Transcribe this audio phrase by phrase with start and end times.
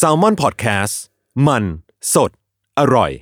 [0.00, 0.94] s a l m o n PODCAST
[1.46, 1.64] มัน
[2.14, 2.30] สด
[2.78, 3.12] อร่อย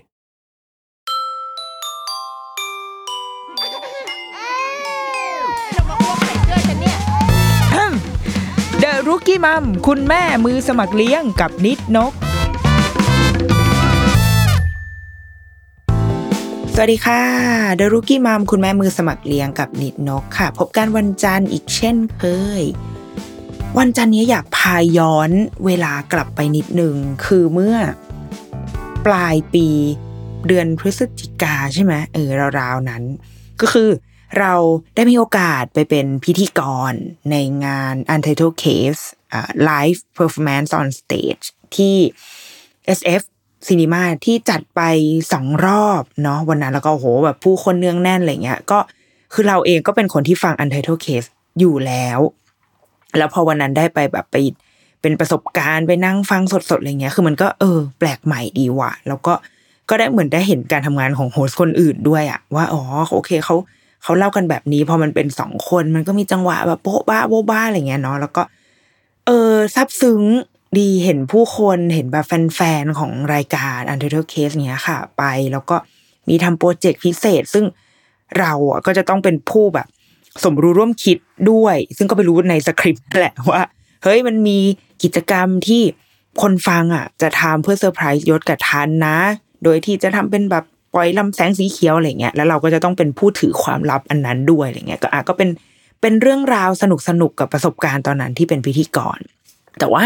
[8.81, 12.13] เดอะรุกี้มัมคุณแม่มือสมัครเลี้ยงกับนิดนก
[16.75, 17.23] สวัสดีค่ะ
[17.77, 22.25] เดอะรุกี้มัมคุณแม่มือสมัครเลี้ยงกับนิดนกค่ะ พบกันวันจันทร์อีกเช่นเค
[22.61, 22.63] ย
[23.79, 25.31] วันจันนี้อยากพาย้อน
[25.67, 26.95] เวลากลับไปนิดหนึ่ง
[27.27, 27.77] คือเมื่อ
[29.07, 29.67] ปลายปี
[30.47, 33.03] เดือนพฤศจิกาใช่ไหมเออราวๆนั้น
[33.61, 33.91] ก็คือ
[34.39, 34.55] เรา
[34.95, 36.93] ได้มีโอกาสไปเป็นพิธีกร
[37.31, 41.97] ในงาน Untitled Case อ่า Live Performance on Stage ที่
[42.99, 43.23] SF
[43.69, 44.81] Cinema ที่จัดไป
[45.33, 48.79] สองรอบเนาะวันนั้นแล้วก็โอ้โหแบบผู้คนเนืองแน่นอะไรเงี้ยก็
[49.33, 51.29] คือเราเองก็เป็นคนที่ฟัง Untitled Case
[51.59, 52.21] อยู่แล้ว
[53.19, 54.37] แล้วพอวันนั้นได้ไปแบบไป
[55.01, 59.33] เป็นประสบการณ์ไปนั่งฟังสดๆอะไรเงี้ย คือมันก็เออ แปลกใหม่ดีว่ะ แล้วก็
[59.89, 63.57] ก็ได้เหมือนได้เห็นการทำงานของโฮสคนอื่นด้วยอะว่าอ๋อโอเคเขา
[64.03, 68.43] เขาเล่ากันแบบนี้พอมันเป็นสองคนมันก็มีจังหวะแบบโป๊ะบ้าโบ๊ะบ้าอะไรเงี้ยเนาะแล้วก็
[69.27, 70.23] เออซับซึ้ง
[70.79, 75.23] ดีเห็นผู้คนเห็นแบบแฟนๆของรายการ Untitled Case เนี้ยค่ะ ไป
[75.53, 75.77] แล้วก็
[76.29, 77.65] มีทำโปรเจกต์พิเศษ ซึ่ง
[78.39, 79.89] เราอะก็จะต้องเป็นผู้แบบ
[80.45, 81.19] สมรู้ร่วมคิด
[81.51, 83.63] ด้วย ซึ่งก็ไปรู้ในสคริปต์แหละว่า
[84.03, 84.59] เฮ้ยมันมี
[85.03, 85.83] กิจกรรมที่
[86.43, 89.19] คนฟังอะ จะทำเพื่อเซอร์ไพรส์ยศกับทันนะ
[89.65, 90.65] โดยที่จะทำเป็นแบบ
[90.95, 95.49] ปล่อยลำแสงสีเขียวอะไรเงี้ยแล้วเราก็จะต้องเป็นผู้ถือความลับอันนั้นด้วยอะไรเงี้ยก็อะก็เป็น
[96.01, 99.19] เป็นเรื่องราวสนุกสนุกกับประสบการณ์ตอนนั้นที่เป็นพิธีกร
[99.79, 100.05] แต่ว่า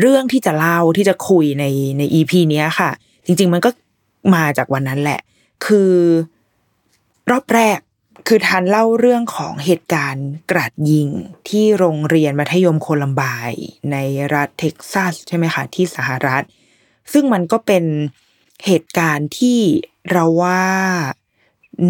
[0.00, 1.64] เรื่องที่จะเล่าที่จะคุยใน
[1.98, 2.90] ในอีพีนี้ค่ะ
[3.26, 3.70] จริง ๆ มันก็
[4.34, 5.20] มาจากวันนั้นแหละ
[5.66, 5.92] คือ
[7.30, 7.78] รอบแรก
[8.26, 11.08] คือทันเล่าเรื่องของเหตุการณ์กราดยิง
[11.48, 13.96] ที่โรงเรียนมัธยมโคลัมบน์ใน
[14.34, 16.44] รัฐเท็กซัสใช่ไหมคะที่สหรัฐ
[17.12, 17.84] ซึ่งมันก็เป็น
[18.66, 19.58] เหตุการณ์ที่
[20.12, 20.62] เราว่า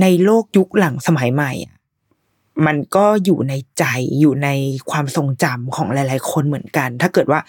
[0.00, 1.74] ในโลกยุคหลังสมัยใหม่อะ
[2.66, 3.84] มันก็อยู่ในใจ
[4.20, 4.48] อยู่ใน
[4.90, 7.40] ความทรงจำของหลาย ๆ คนเหมือนกัน ถ้าเกิดว่า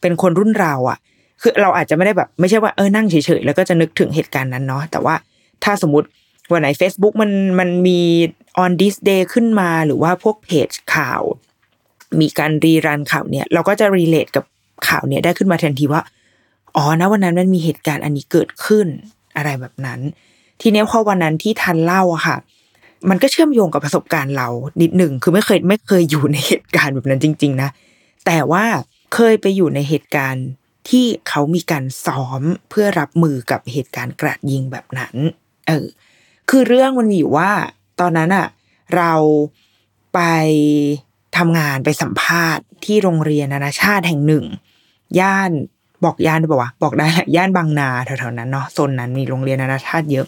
[0.00, 0.98] เป็นคนรุ่นเราอะ
[1.40, 5.14] คือเราอาจจะไม่ได้แบบ ไม่ใช่ว่าเออนั่งเฉย ๆ แล้วก็จะนึกถึงเหตุการณ์นั้นเนาะแต่ว่า
[5.64, 6.08] ถ้าสมมติ
[6.50, 8.00] วันไหน Facebook มันมันมี
[8.62, 11.22] on this day ขึ้นมาหรือว่าพวกเพจข่าว
[12.20, 14.44] มีการรีรันข่าวเนี่ย เราก็จะ relate กับ
[14.88, 16.02] ข่าวเนี่ยได้ขึ้นมาทันทีว่า
[16.76, 18.86] อ๋อนะวันนั้นมันมีเหตุการณ์อันนี้เกิดขึ้น
[19.36, 20.00] อะไรแบบนั้น
[20.60, 22.36] ทีนี้พอวันนั้นที่ทันเล่าอะค่ะ
[23.10, 24.48] มันก็เชื่อมโยงกับประสบการณ์เรา
[24.82, 27.70] นิดหนึ่งคือไม่เคยไม่เคยอยู่ในเหตุการณ์แบบนั้นจริง ๆ นะ
[28.26, 28.64] แต่ว่า
[29.14, 30.46] เคยไปอยู่ในเหตุการณ์
[30.88, 35.14] ที่เขามีการซ้อมเพื่อรับมือกับเหตุการณ์กราดยิงแบบนั้น
[35.68, 35.86] เออ
[36.50, 37.50] คือเรื่องมันอยู่ว่า
[38.00, 38.46] ตอนนั้นอะ
[38.96, 39.12] เรา
[40.14, 40.20] ไป
[41.36, 44.44] ทำงานไปสัมภาษณ์ที่โรงเรียนนานาชาติแห่งหนึ่ง
[45.20, 45.50] ย่าน
[46.04, 50.26] บอกย่านได้ปะวะบอกได้แหละย่านบางนาแถวๆนั้นเนาะโซนนั้นมีโรงเรียนนานาชาติเยอะ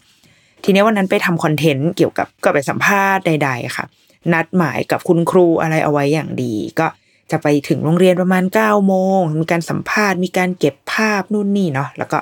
[0.65, 3.85] ทีนี้วันนั้นไปทำคอนเทนต์เกี่ยวกับก็ไปสัมภาษณ์ใด ๆ ค่ะ
[4.33, 6.87] นัดหมายกับคุณครูอะไรเอาไว้อย่างดี ก็
[7.31, 12.19] จะไปถึงโรงเรียนประมาณเก้าโมงมีการสัมภาษณ์มีการเก็บภาพนู่นนี่เนาะแล้วก็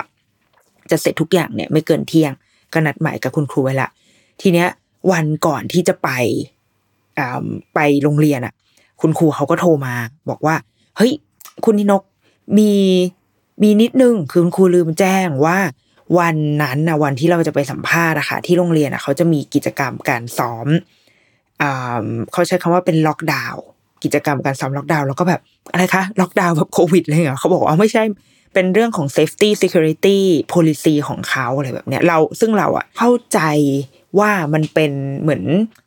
[0.91, 2.31] จะเสร็จทุกอย่างเนี่ยไม่เกินเที่ยง
[2.73, 3.89] ก็นัดหมายกับคุณครูไว้ละ
[4.41, 4.67] ทีเนี้ย
[5.11, 6.09] วันก่อนที่จะไป
[7.19, 7.27] อ่
[7.75, 8.53] ไปโรงเรียนอะ
[9.01, 9.95] คุณครูเขาก็โทรมา
[10.29, 10.55] บอกว่า
[10.97, 11.11] เฮ้ย
[11.65, 12.03] คุณนินก
[12.57, 12.71] มี
[13.63, 15.57] มีนิดนึงคือคุณครูลืมแจ้งว่า
[16.19, 20.67] วันนั้นนะวันที่เราจะไปสัมภาษณ์อะค่ะที่โรงเรียนอะเขาจะมีกิจกรรมการซ้อม
[21.61, 23.63] อ่าเขาใช้คำว่าเป็นล็อกดาวน์
[24.03, 25.41] กิจกรรมการซ้อมล็อกดาวน์แล้วก็แบบ
[25.71, 28.03] อะไรคะล็อกดาวน์แบบโควิดอะไรเหรอเขาบอกว่าไม่ใช่
[28.53, 30.19] เป็นเรื่องของ safety security
[30.53, 33.39] policy ของเขาอะไรแบบเนี้ยเราซึ่งเราอะเข้าใจ
[34.19, 34.91] ว่ามันเป็น
[35.21, 35.43] เหมือน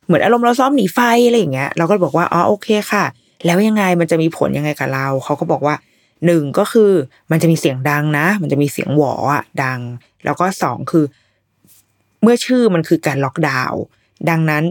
[0.07, 3.05] เหมือนอารมณ์เราซ้อมหนีไฟอะไรอย่างเงี้ยเราก็บอกว่าอ๋อโอเคค่ะ
[3.47, 5.75] แล้วยังไงมันจะมีผลยังไงกับเรา เขาก็บอกว่า
[6.27, 6.93] หนึ่งก็คือ
[7.31, 9.81] มันจะมีเสียงดังนะ มันจะมีเสียงหวออะดัง
[10.25, 11.05] แล้วก็สองคือ
[12.23, 13.83] เมื่อชื่อมันคือการล็อกดาวน์
[14.31, 14.65] ดังนั้น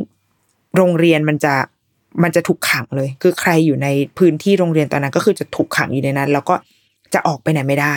[0.75, 1.53] โรงเรียนมันจะ
[2.23, 3.87] มันจะถูกขังเลย คือใครอยู่ใน
[4.17, 6.55] พื้นที่โรงเรียนตอนนั้นก็คือจะถูกขังอยู่ในนั้น แล้วก็
[7.13, 7.95] จะออกไปไหนไม่ได้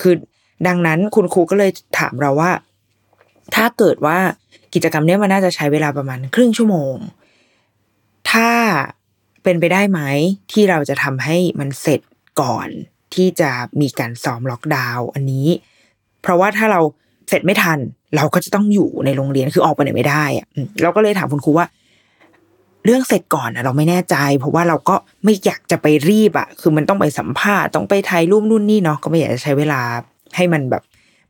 [0.00, 0.14] คือ
[0.66, 2.50] ดังนั้นคุณครูก็เลยถามเราว่า
[3.54, 4.18] ถ้าเกิดว่า
[4.74, 6.94] กิจกรรมนี้มันน่าจะใช้เวลาประมาณครึ่งชั่วโมง
[8.30, 8.50] ถ้า
[9.42, 10.00] เป็นไปได้ไหม
[10.52, 12.00] ที่เราจะทำให้มันเสร็จ
[12.40, 12.68] ก่อน
[13.14, 13.50] ที่จะ
[13.80, 15.48] มีการซ้อมล็อกดาวน์อันนี้
[16.22, 16.80] เพราะว่าถ้าเรา
[17.28, 17.78] เสร็จไม่ทัน
[18.16, 20.46] เราก็จะต้องอยู่ในโรงเรียนคือออกไปไหนไม่ได้อะ
[20.82, 21.66] เราก็เลยถามคุณครูว่า
[22.84, 29.80] เรื่องเสร็จก่อนอะเราไม่แน่ใจ เพราะว่าเราก็ไม่อยากจะไปรีบอะคือมันต้องไปสัมภาษณ์ต้องไปถ่ายรูปนู่นนี่เนาะก็ไม่อยากจะใช้เวลา
[30.36, 30.82] ให้มันแบบ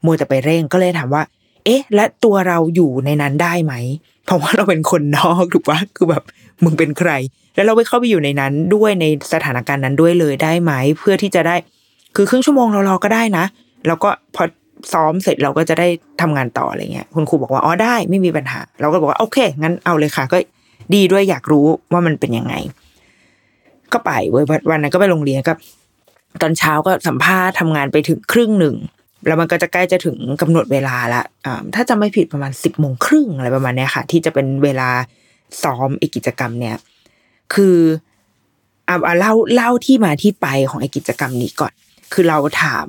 [0.05, 1.23] มัวแต่ไปเร่งก็เลยถามว่า
[1.65, 3.75] เอ๊ะ และตัวเราอยู่ในนั้นได้ไหม
[4.27, 6.25] เพราะว่าเราเป็นคนนอกถูกปะคือแบบ
[6.65, 7.11] มึงเป็นใคร
[7.55, 11.57] แล้วเราไปเข้าไปอยู่ในนั้นด้วยในสถานการณ์นั้นด้วยเลยได้ไหม เพื่อที่จะได้
[12.17, 13.45] คือครึ่งชั่วโมงเรารอก็ได้นะ
[13.87, 14.45] แล้วก็พอ
[14.93, 15.89] ซ้อมเสร็จเราก็จะได้
[16.21, 20.39] ทำงานต่ออะไรเงี้ยคุณครูบอกว่าอ๋อได้ไม่มีปัญหา เราก็บอกว่าโอเคงั้นเอาเลยค่ะก็
[20.95, 22.55] ดีด้วยอยากรู้ว่ามันเป็นยังไง
[23.93, 25.53] ก็ไปเว้ยวันนั้นก็ไปโรงเรียนก็
[26.43, 28.77] ตอนเช้าก็สัมภาษณ์ทำงานไปถึงครึ่งหนึ่ง
[29.27, 31.23] แล้วมันก็จะใกล้จะถึงกำหนดเวลาละ
[31.75, 34.89] ถ้าจำไม่ผิดประมาณสิบโมงครึ่งอะไรประมาณนี้ค่ะ ที่จะเป็นเวลา
[35.63, 36.77] ซ้อมไอกิจกรรมเนี่ย
[37.55, 37.77] คือ
[38.87, 41.73] เอาเล่าเล่าที่มาที่ไปของไอกิจกรรมนี้ก่อน
[42.13, 42.89] คือเราถาม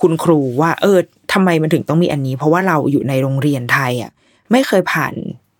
[0.00, 0.98] คุณครูว่า เออ
[1.32, 4.10] ทำไมมันถึงต้องมีอันนี้ เพราะว่าเราอยู่ในโรงเรียนไทยอะ
[4.52, 5.14] ไม่เคยผ่าน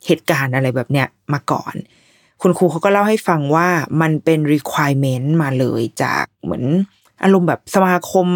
[0.08, 1.74] เหตุการณ์อะไรแบบเนี้ยมาก่อน
[2.42, 3.68] คุณครูเขาก็เล่าให้ฟังว่า
[4.00, 6.64] มันเป็น requirement มาเลยจากเหมือน
[7.22, 8.26] อารมณ์แบบสมาคม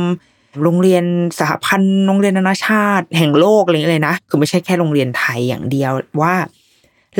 [0.62, 1.04] โรงเรียน
[1.38, 5.92] สหพันธ์โรงเรียนนานาชาติ แห่งโลกอะไรอย่างเงี้ยเลยนะคือไม่ใช่แค่โรงเรียนไทยอย่างเดียว
[6.22, 6.34] ว่า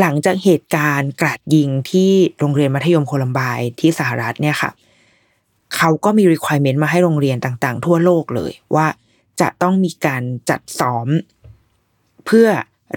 [0.00, 4.70] หลังจากเหตุการณ์กราดยิงที่โรงเรียนมัธยมโคลัมบน์ที่สหรัฐเนี่ยค่ะ
[5.76, 8.87] เขาก็มี requirement มาให้โรงเรียนต่าง ๆ ทั่วโลกเลยว่า
[9.40, 11.08] จะต้องมีการจัดซ้อม
[12.26, 12.49] เพื่อ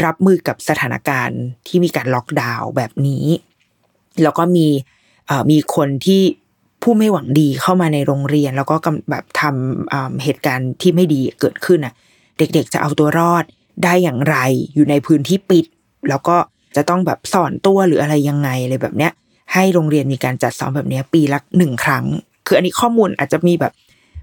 [0.04, 3.26] รับมือกับสถานการณ์ที่มีการล็อกดาวน์แบบนี้
[4.24, 4.68] แล้วก็มี
[5.52, 6.22] มีคนที่
[6.84, 11.94] ผู้ไม่หวังดีเข้ามาในโรงเรียน แล้วก็กำแบบทำเหตุการณ์ที่ไม่ดีเกิดขึ้นน่ะ
[12.38, 13.44] เด็กๆจะเอาตัวรอด
[13.84, 14.36] ได้อย่างไร
[14.74, 15.66] อยู่ในพื้นที่ปิด
[16.10, 16.38] แล้วก็
[16.76, 19.12] จะต้องแบบสอนตัวหรืออะไรยังไงอะไรแบบเนี้ย
[19.54, 22.06] ให้โรงเรียนมีการจัดซ้อมแบบนี้ปีละหนึ่งครั้ง
[22.46, 23.74] คืออันนี้ข้อมูลอาจจะมีแบบ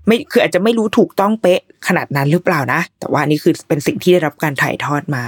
[0.07, 5.25] ไม่คืออาจจะไม่รู้ถูกต้องเป๊ะขนาดนั้นหรือเปล่านะ แต่ว่าอันนี้คือเป็นสิ่งที่ได้รับการถ่ายทอดมา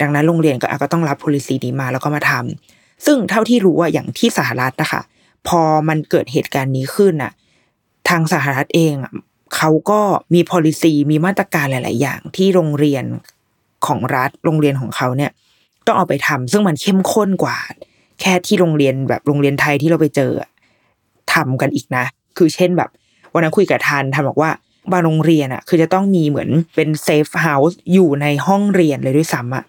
[0.00, 5.02] ดังนั้นโรงเรียนก็อะก็ต้องรับ policy นี้มาแล้วก็มาทำซึ่งเท่าที่รู้ว่าอย่างที่สหรัฐนะคะ
[5.48, 7.32] พอมันเกิดเหตุการณ์นี้ขึ้นน่ะ
[8.08, 9.12] ทางสหรัฐเองอะ
[9.56, 10.00] เขาก็
[10.34, 13.04] มี policy มีมาตรการหลาย ๆ อย่างที่โรงเรียน
[13.86, 15.30] ของรัฐโรงเรียนของเขาเนี่ย
[15.86, 17.56] ต้องเอาไปทำซึ่งมันเข้มข้นกว่า
[18.20, 20.50] แค่ที่โรงเรียนแบบโรงเรียนไทยที่เราไปเจออะ
[21.34, 22.04] ทำกันอีกนะ
[22.36, 22.90] คือเช่นแบบ
[23.32, 24.50] วันนั้นคุยกับทันทันบอกว่า
[24.92, 29.64] บางโรงเรียนอะคือจะต้องมีเหมือนเป็น safe house อยู่ในห้องเรียนเลยด้วยซ้ำอะ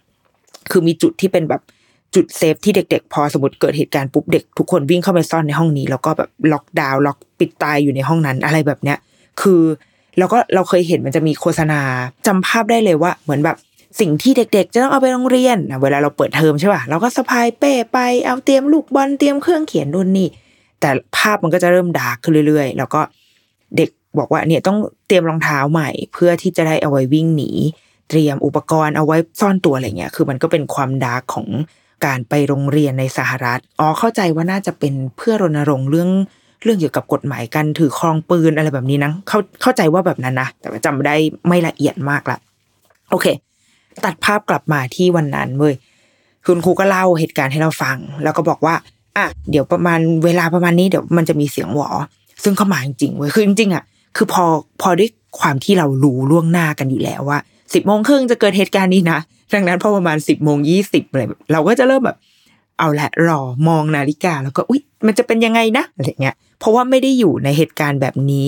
[0.72, 1.62] คือมีจุดที่เป็นแบบ
[2.16, 8.98] จุด safe ที่เด็กๆ พอสมมติเกิดเหตุการณ์ปุ๊บเด็กทุกคนวิ่งเข้าไปซ่อนในห้องนี้ แล้วก็แบบล็อกดาวน์ล็อกปิดตายอยู่ในห้องนั้นอะไรแบบเนี้ย
[9.42, 9.62] คือ
[10.18, 11.82] แล้วก็เราเคยเห็นมันจะมีโฆษณา
[12.28, 13.58] จำภาพได้เลยว่า เหมือนแบบ
[14.00, 20.30] สิ่งที่เด็ก ๆ จะต้องเอาไปโรงเรียนนะเวลาเราเปิดเทอมใช่ป่ะเราก็สะพายเป้ไปเอาเตรียมลูกบอลเตรียมเครื่องเขียนนู่นนี่
[20.80, 23.02] แต่ภาพมันก็จะเริ่มดาร์กขึ้นเรื่อย ๆ แล้วก็
[23.78, 23.90] เด็ก
[24.20, 24.78] บอกว่าเนี่ยต้อง
[25.08, 27.52] เตรียมรองเท้าใหม่ เพื่อที่จะได้เอาไว้วิ่งหนี
[28.10, 31.48] เตรียมอุปกรณ์เอาไว้ซ่อนตัวอะไรเงี้ยคือมันก็เป็นความดาร์กของ
[32.06, 36.10] การไปโรงเรียนในสหรัฐอ๋อเข้าใจว่าน่าจะเป็นเพื่อรณรงค์เรื่อง
[36.64, 41.16] เรื่องเกี่ยวกับกฎหมายการถือครองปืนอะไรแบบนี้นะเข้าเข้าใจว่าแบบนั้นนะแต่ว่าจำได้
[41.48, 42.38] ไม่ละเอียดมากละ
[43.12, 43.26] โอเค
[44.06, 45.76] ตัดภาพกลับมาที่วันนั้นเว้ย
[46.46, 48.76] คุณครูก็เล่าเหตุการณ์ให้เราฟัง แล้วก็บอกว่า
[49.18, 51.90] อะเดี๋ยวประมาณเวลาประมาณนี้เดี๋ยวมันจะมีเสียงหวอ
[52.44, 53.84] ซึ่งเข้ามาจริงๆเว้ยคือจริงๆอะ
[54.18, 54.46] คือพอ
[54.82, 55.10] พอด้วย
[55.40, 57.40] ความที่เรารู้ล่วงหน้ากันอยู่แล้วว่า
[57.74, 59.20] สิบโมงครึ่งจะเกิดเหตุการณ์นี้นะ
[59.54, 62.18] ดังนั้นพอประมาณสิบโมงยี่สิบอะไรเราก็จะเริ่มแบบ
[62.80, 68.48] เอาละรอมองนาฬิกาแล้วก็อุ๊ย มันจะเป็นยังไงนะอะไรเงี้ย เพราะว่าไม่ได้อยู่ในเหตุการณ์แบบนี้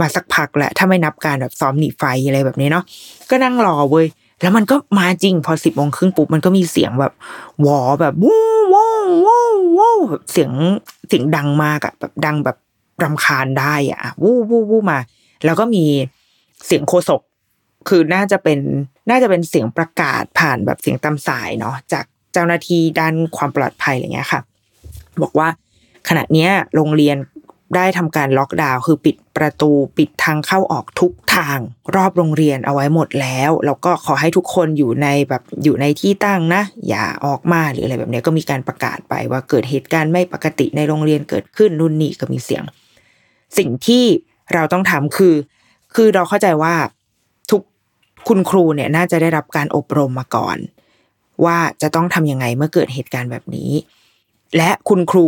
[0.00, 2.84] มาสักพักแหละถ้าไม่นับการแบบซ้อมหนีไฟอะไรแบบนี้เนาะ
[3.30, 4.06] ก็นั่งรอเว้ย
[4.42, 7.12] แล้วมันก็มาจริงพอสิบโมงครึ่งปุ๊บมันก็มีเสียงแบบ
[7.66, 8.90] วอแบบวู้วู้
[9.26, 9.44] วู้
[9.78, 10.52] วู้แบบเสียง
[11.08, 12.56] เสียงดังมากอะแบบดังแบบ
[13.02, 14.98] รำคาญได้อะวู้วู้วู้มา
[15.44, 15.84] แล้วก็มี
[16.66, 17.20] เสียงโคศก
[17.88, 18.58] คือน่าจะเป็น
[19.10, 24.40] น่าจะเป็นเสียงประกาศผ่านแบบเสียงตามสายเนาะจากเจ้าหน้าที่ด้านความปลอดภัยอะไรเงี้ยค่ะ
[25.22, 25.48] บอกว่า
[26.08, 27.16] ขณะเนี้ยโรงเรียน
[27.76, 31.58] ได้ทำการล็อกดาวน์คือปิดประตูปิดทางเข้าออกทุกทาง
[31.96, 42.64] รอบโรงเรียนเอาไว้หมดแล้ว แล้วก็ขอให้ทุกคนอยู่ในแบบอยู่ในที่ตั้งนะ อย่าออกมาหรืออะไรแบบเนี้ยก็มีการประกาศไปว่าเกิดเหตุการณ์ไม่ปกติในโรงเรียนเกิดขึ้นนู่นนี่ก็มีเสียง
[43.58, 44.04] สิ่งที่
[44.54, 45.34] เราต้องทำคือ
[45.94, 46.74] คือเราเข้าใจว่า
[48.28, 50.58] คุณครูเนี่ยน่าจะได้รับการอบรมมาก่อน
[51.44, 53.70] ว่าจะต้องทำยังไงเมื่อเกิดเหตุการณ์แบบนี้
[54.56, 55.26] และคุณครู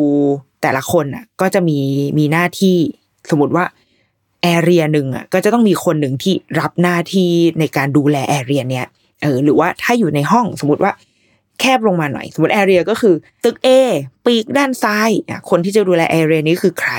[0.62, 1.78] แต่ละคนอะก็จะมี
[2.18, 2.76] มีหน้าที่
[3.30, 3.64] สมมติว่า
[4.42, 7.30] แอเรียหนึ่งอะก็จะต้องมีคนหนึ่งที่รับหน้าที่
[7.61, 8.87] ในการดูแลแอเรียเนี้ย
[9.22, 10.92] เออหรือว่าถ้าอยู่ในห้องสมมติว่า
[11.61, 13.68] แคบลงมาหน่อย สมมติแอเรียก็คือตึก A
[14.26, 16.92] ปีกด้านซ้ายอะคนที่จะดูแลแอเรียนี้คือใคร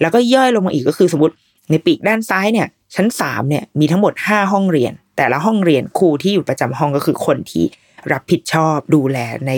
[0.00, 1.34] แล้วก็ย่อยลงมาอีกก็คือสมมติ
[1.70, 7.64] ในปีกด้านซ้ายเนี่ย ชั้นสามเนี่ยมีทั้งหมดห้าห้องเรียน แต่ละห้องเรียนครูที่อยู่ประจำห้องก็คือคนที่
[8.12, 9.52] รับผิดชอบดูแลใน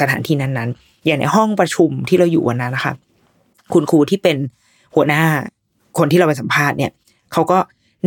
[0.00, 2.92] สถานที่นั้นๆ อย่างในห้องประชุมที่เราอยู่วันนั้นนะคะ
[3.72, 4.36] คุณครูที่เป็น
[4.94, 5.22] หัวหน้า
[5.98, 6.90] คนที่เราไปสัมภาษณ์เนี่ย
[7.32, 7.58] เขาก็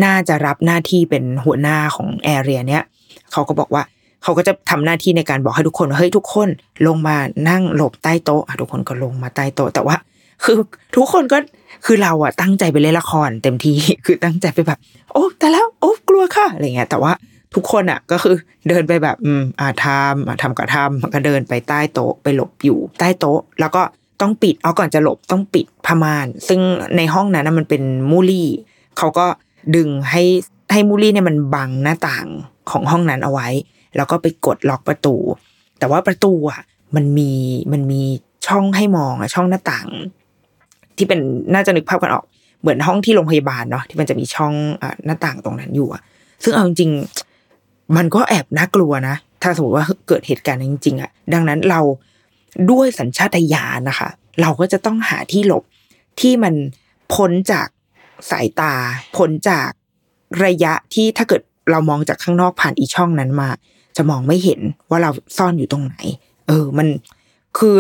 [0.03, 2.83] น่าจะรับหน้าที่เป็นหัวหน้าของแอเรียเนี้ย
[3.31, 3.83] เขาก็บอกว่า
[4.23, 6.49] เขาก็จะทำหน้าที่ในการบอกให้ทุกคนเฮ้ยทุกคน
[6.87, 7.17] ลงมา
[7.49, 9.95] นั่งหลบใต้โต๊ะทุกคนก็ลงมาใต้โต๊ะแต่ว่า
[10.43, 10.55] คือ
[10.95, 11.37] ทุกคนก็
[11.85, 14.79] คือเราอะตั้งใจไปเล่นละครเต็มที่คือตั้งใจไปแบบ
[15.13, 17.11] โอ้แต่แล้วโอ้กลัวค่ะอะไรเงี้ยแต่ว่า
[17.55, 18.35] ทุกคนอะก็คือ
[18.69, 23.81] เดินไปแบบอืมอ่าทำอ่าทำก็ทำก็เดินไปใต้โต๊ะไปหลบอยู่ใต้โต๊ะ แล้วก็
[24.21, 26.59] ต้องปิดเอาก่อนจะหลบต้องปิดผ้าม่าน ซึ่ง
[26.97, 28.49] ในห้องนั้นมันเป็นมูลี่
[28.97, 29.25] เขาก็
[29.75, 30.23] ดึงให้
[30.71, 32.27] ให้มูลี่เนี่ยมันบังหน้าต่าง
[32.71, 33.47] ของห้องนั้นเอาไว้
[33.95, 35.15] แล้วก็ไปกดล็อกประตู
[35.79, 36.61] แต่ว่าประตูอะ
[36.95, 37.31] มันมี
[37.71, 38.01] มันมี
[38.47, 39.89] ช่องให้มองอะช่องหน้าต่าง
[40.99, 41.19] ที่เป็น
[41.53, 42.25] น่าจะนึกภาพกันออก
[42.61, 44.53] เหมือนห้องที่โรงพยาบาลเนาะที่มันจะมีช่อง
[45.05, 46.01] หน้าต่างตรงนั้นอยู่อะ
[46.43, 46.91] ซึ่งเอาจริง
[47.97, 51.81] มันก็แอบน่ากลัวนะ ถ้าสมมติว่าเกิดเหตุการณ์จริงๆอะดังนั้นเรา
[52.71, 54.09] ด้วยสัญชาตญาณนะคะ
[54.41, 55.63] เราก็จะต้องหาที่หลบ
[56.19, 56.53] ที่มัน
[57.13, 57.67] พ้นจาก
[58.31, 58.73] สายตา
[59.17, 59.69] พ้นจาก
[60.45, 61.41] ระยะที่ถ้าเกิด
[61.71, 63.49] เรามองจากข้างนอกผ่านอีช่องนั้นมา
[63.97, 65.95] จะมองไม่เห็นว่าเราซ่อนอยู่ตรงไหน
[66.47, 66.87] เออ มัน
[67.57, 67.75] คือ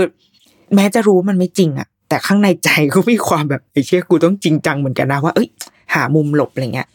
[0.75, 5.49] แม้จะรู้มันไม่จริงอะ แต่ข้างในใจก็มีความแบบไอ้เชี่ยกูต้องจริงจังเหมือนกันนะว่าเอ้ย
[5.93, 6.87] หามุมหลบอะไรเงี้ย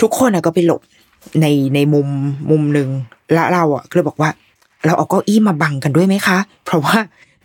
[0.00, 0.80] ทุกคนอะก็ไปหลบ
[1.40, 2.08] ในในมุม
[2.50, 2.88] มุมหนึ่ง
[3.32, 4.30] และเราอะก็เลยบอกว่า
[4.86, 6.98] เราเอาเก้าอี้มาบังกันด้วยไหมคะ เพราะว่า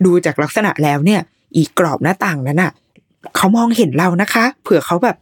[0.04, 1.20] ดูจากลักษณะแล้วเนี่ย
[1.56, 2.72] อีกกรอบหน้าต่างนั้นอะ
[3.36, 5.16] เขามองเห็นเรานะคะ เผื่อเขาแบบ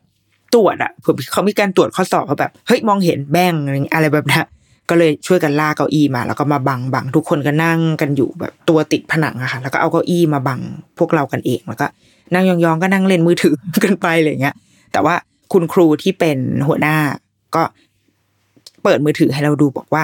[0.54, 3.54] ตรวจอะเผื่อเขามีการตรวจข้อสอบเขาแบบเฮ้ยมองเห็นแบง
[3.92, 4.40] อะไรแบบนี้
[4.88, 10.60] ก็เลยช่วยกันลากเก้าอี้มา แล้วก็มาบังบังทุกคนก็นั่งกันอยู่แบบตัวติดผนังอะค่ะ แล้วก็เอาเก้าอี้มาบัง
[10.98, 11.86] พวกเรากันเองแล้วก็
[12.34, 14.54] นั่งยองๆก็นั่งเล่นมือถือกันไปอะไรเงี้ย
[14.92, 15.14] แต่ว่า
[15.52, 16.96] คุณครูที่เป็นหัวหน้า
[17.54, 17.62] ก็
[18.82, 20.02] เปิดมือถือให้เราดูบอกว่า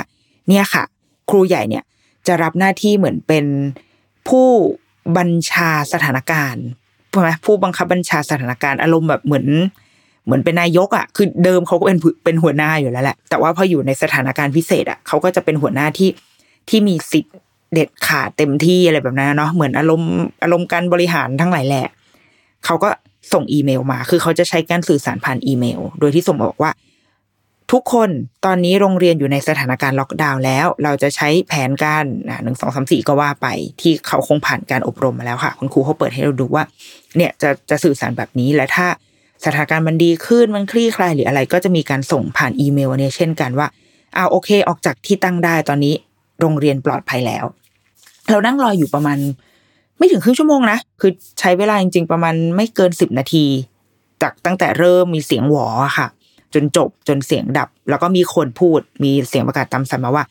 [0.48, 0.84] เนี่ยค่ะ
[1.30, 1.84] ครูใหญ่เนี่ย
[2.26, 3.44] จะรับหน้าที่เหมือนเป็น
[4.28, 4.48] ผู้
[5.16, 6.64] บัญชาสถานการณ์
[7.10, 9.46] ใช่ไหมผู้บังคับบัญชาสถานการณ์อารมณ์แบบเหมือน
[10.28, 16.10] เหมือนเป็นนายกอะคือเดิมเขาก็เป็นเป็นหัวหน้าอยู่แล้วแหละ แต่ว่าพออยู่ในสถานการณ์พิเศษอะเขาก็จะเป็นหัวหน้าที่
[16.68, 17.34] ที่มีสิทธิ์
[17.74, 21.86] เด็ดขาดเต็มที่อะไรแบบนั้นเนาะเหมือนอารมณ์อารมณ์การบริหารทั้งหลายแหละ
[22.64, 22.88] เขาก็
[23.32, 26.72] ส่งอีเมลมา คือเขาจะใช้การสื่อสารผ่านอีเมล โดยที่ส่งบอกว่า
[27.72, 28.10] ทุกคน
[28.44, 32.04] ตอนนี้โรงเรียนอยู่ในสถานการณ์ล็อกดาวน์แล้ว เราจะใช้แผนการ
[32.44, 33.46] หนึ่งสองสามสี่ก็ว่าไป
[33.80, 36.64] ที่เขาคงผ่านการอบรมมาแล้วค่ะ คุณครูเขาเปิดให้เราดูว่า
[37.16, 38.86] เนี่ยจะจะสื่อสารแบบนี้และถ้า
[39.44, 43.66] สถานการณ์มันดีขึ้นมันคลี่คลายหรืออะไร ก็จะมีการส่งผ่านอีเมลเนี่ยเช่นกันว่า
[44.14, 45.94] เอาโอเค ออกจากที่ตั้งได้ตอนนี้
[46.40, 47.44] โรงเรียนปลอดภัยแล้ว
[48.30, 49.18] เรานั่งรออยู่ประมาณ
[49.98, 53.44] ไม่ถึงครึ่งชั่วโมงนะ คือใช้เวลาจริง ๆ ประมาณไม่เกินสิบนาที
[54.22, 55.66] จากตั้งแต่เริ่มมีเสียงหวอ
[55.98, 56.06] ค่ะ
[56.54, 60.24] จนจบจนเสียงดับ แล้วก็มีคนพูดมีเสียงประกาศตามสัมมาว่า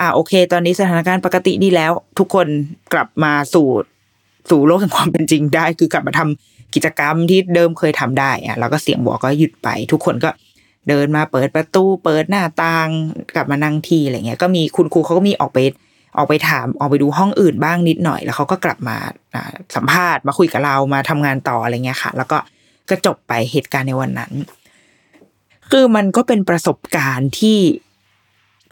[0.00, 2.46] อ่าโอเค ตอนนี้สถานการณ์ปกติดีแล้ว ทุกคน
[2.92, 3.68] กลับมาสู่
[4.50, 10.30] สู่โลกแห่งความเป็นจริงได้ คือกลับมาทำ กิจกรรมที่เดิมเคยทำได้อะแล้วก็เสียงบอกก็หยุดไป ทุกคนก็
[10.88, 12.88] เดินมาเปิดประตูเปิดหน้าต่าง
[13.34, 15.58] กลับมานั่งที่อะไรเงี้ยก็มีคุณครูเขาก็มีออกไป
[16.16, 18.96] ออกไปถามออกไปดูห้องอื่นบ้างนิดหน่อย แล้วเขาก็กลับมา
[19.76, 22.38] สัมภาษณ์มาคุยกับเรามาทำงานต่ออะไรเงี้ยค่ะ แล้วก็
[22.88, 24.32] ก็จบไปเหตุการณ์ในวันนั้น
[25.70, 27.58] คือมันก็เป็นประสบการณ์ที่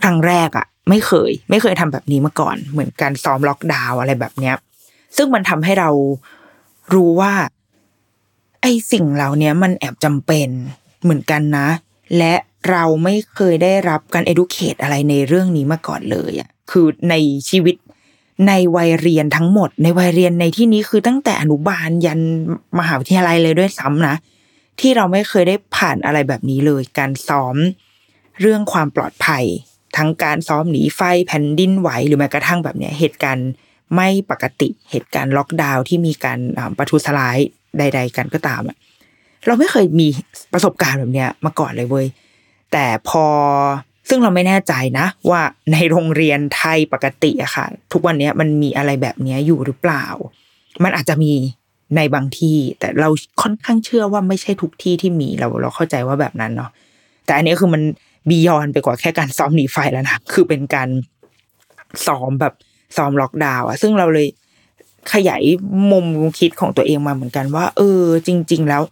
[0.04, 4.54] ครั้งแรกอะไม่เคย ไม่เคยทำแบบนี้มาก่อน เหมือนการซ้อมล็อกดาวอะไรแบบเนี้ย
[5.16, 5.90] ซึ่งมันทำให้เรา
[6.94, 7.32] รู้ว่า
[8.62, 10.48] ไอสิ่งเหล่านี้มันแอบจำเป็น
[11.02, 11.68] เหมือนกันนะ
[12.18, 12.34] และ
[12.70, 17.14] เราไม่เคยได้รับการ educate อะไรในเรื่องนี้มาก่อนเลยอะ่ะคือใน
[17.50, 17.76] ชีวิต
[18.48, 22.20] ในวัยเรียนทั้งหมด ในวัยเรียนในที่นี้คือตั้งแต่อนุบาลยัน
[22.78, 24.16] มหาวิทยาลัยเลยด้วยซ้ำนะ
[24.80, 27.56] ที่เราไม่เคยได้ผ่านอะไรแบบนี้เลย การซ้อม
[28.40, 29.44] เรื่องความปลอดภัย
[29.96, 33.50] ทั้งการซ้อมหนีไฟแผ่นดินไหวหรือแม้กระทั่งแบบเนี้ยเหตุการณ์
[33.96, 36.38] ไม่ปกติเหตุการณ์ล็อกดาวน์ที่มีการ
[36.78, 37.38] ประทุษร้าย
[37.78, 38.76] ใด ๆ กันก็ตามอะ
[39.47, 40.09] เราไม่เคยมี
[40.52, 42.06] ประสบการณ์แบบเนี้ยมาก่อนเลยเว้ย
[42.73, 43.25] แต่พอ
[44.09, 45.42] ซึ่งเราไม่แน่ใจนะ ว่า
[45.73, 50.04] ในโรงเรียนไทยปกติอะค่ะ ทุกวันนี้มันมีอะไรแบบนี้อยู่หรือเปล่า
[50.85, 51.33] มันอาจจะมี
[51.97, 53.09] ในบางที่ แต่เรา
[53.42, 56.71] ค่อนข้างเชื่อว่าไม่ใช่ทุกที่ที่มีเราเราเข้าใจว่าแบบนั้นเนาะ
[57.26, 57.83] แต่อันนี้คือมัน
[58.28, 60.88] บียอนไปกว่าแค่การซ้อมหนีไฟแล้วนะคือเป็นการ
[62.06, 62.54] ซ้อมแบบ
[62.97, 64.28] ซ้อมล็อกดาวน์อะซึ่งเราเลย
[65.12, 65.42] ขยาย
[65.90, 66.06] มุม
[66.38, 68.82] คิดของตัวเองมาเหมือนกันว่า เออ จริง ๆ แล้ว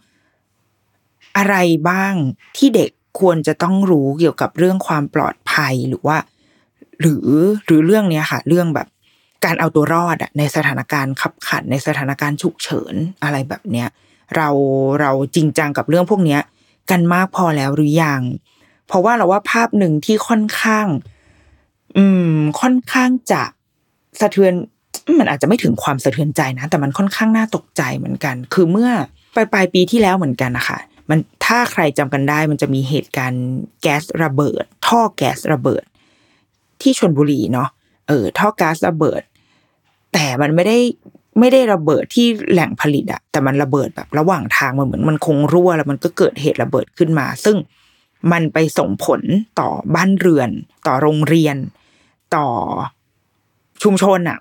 [1.37, 1.55] อะไร
[1.89, 2.13] บ้าง
[2.57, 6.17] ที่เด็กควรจะต้องรู้เกี่ยวกับเรื่องความปลอดภัยหรือว่า
[7.01, 7.27] หรือ
[7.65, 8.87] หรือเรื่องเนี้ยค่ะ เรื่องแบบ
[9.45, 13.87] การเอาตัวรอดอะในสถานการณ์ขับขันในสถานการณ์ฉุกเฉินอะไรแบบเนี้ย
[14.35, 14.49] เรา
[15.01, 16.41] เราจริงจังกับเรื่องพวกเนี้ย
[16.91, 18.21] กันมากพอแล้วหรือยัง
[18.87, 20.87] เพราะว่าเราว่าภาพหนึ่งที่ค่อนข้าง
[21.97, 22.05] อื
[22.35, 23.43] ม ค่อนข้างจะ
[24.19, 24.53] สะเทือน
[25.19, 28.89] มันอาจจะไม่ถึงความสะเทือนใจนะ แต่มันค่อนข้างน่าตกใจเหมือนกัน คือเมื่อ
[29.35, 33.45] ปลายปลายปีที่แล้วเหมือนกันนะคะมันถ้าใครจำกันได้มันจะมีเหตุการณ์
[33.81, 35.83] แก๊สระเบิด ท่อแก๊สระเบิด
[36.81, 37.69] ที่ชนบุรีเนาะ
[38.07, 39.21] เออท่อแก๊สระเบิด
[40.13, 40.77] แต่มันไม่ได้
[41.39, 47.57] ไม่ได้ระเบิดที่แหล่งผลิตอะแต่มันระเบิดแบบระหว่างทางมันเหมือนมันคงรั่วแล้วมันก็เกิดเหตุระเบิดขึ้นมา ซึ่ง
[48.31, 49.21] มันไปส่งผล
[49.59, 50.49] ต่อบ้านเรือน
[50.87, 51.57] ต่อโรงเรียน
[52.35, 52.47] ต่อ
[53.83, 54.37] ชุมชนอะ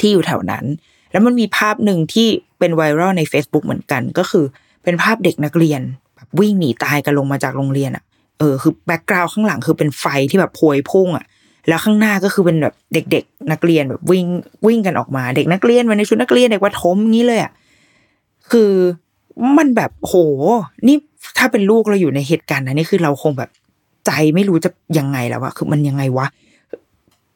[0.00, 0.64] ที่อยู่แถวนั้น
[1.12, 2.28] แล้วมันมีภาพหนึ่งที่
[2.58, 4.44] เป็นไวรัลใน Facebook เหมือนกัน ก็คือ
[4.84, 5.80] เป็นภาพเด็กนักเรียน
[6.16, 8.04] แบบวิ่งหนีตายกันลงมาจากโรงเรียนอะ
[8.38, 11.24] เออคือแบ็กกราวข้างหลังคือเป็นไฟที่แบบพวยพุ่งอะ
[11.68, 14.26] แล้วข้างหน้าก็คือเป็นแบบเด็ก ๆ นักเรียนแบบวิ่ง
[14.66, 17.52] วิ่งกันออกมา เด็กนักเรียนมาในชุดนักเรียนเด็กวัทมงี้เลยอะ
[18.50, 18.72] คือ
[19.58, 20.14] มันแบบโห
[20.86, 20.96] นี่
[21.38, 23.50] ถ้าเป็นลูกเราอยู่ในเหตุการณ์นั้นนี่คือเราคงแบบ
[24.06, 26.26] ใจไม่รู้จะยังไงแล้วอะคือมันยังไงวะ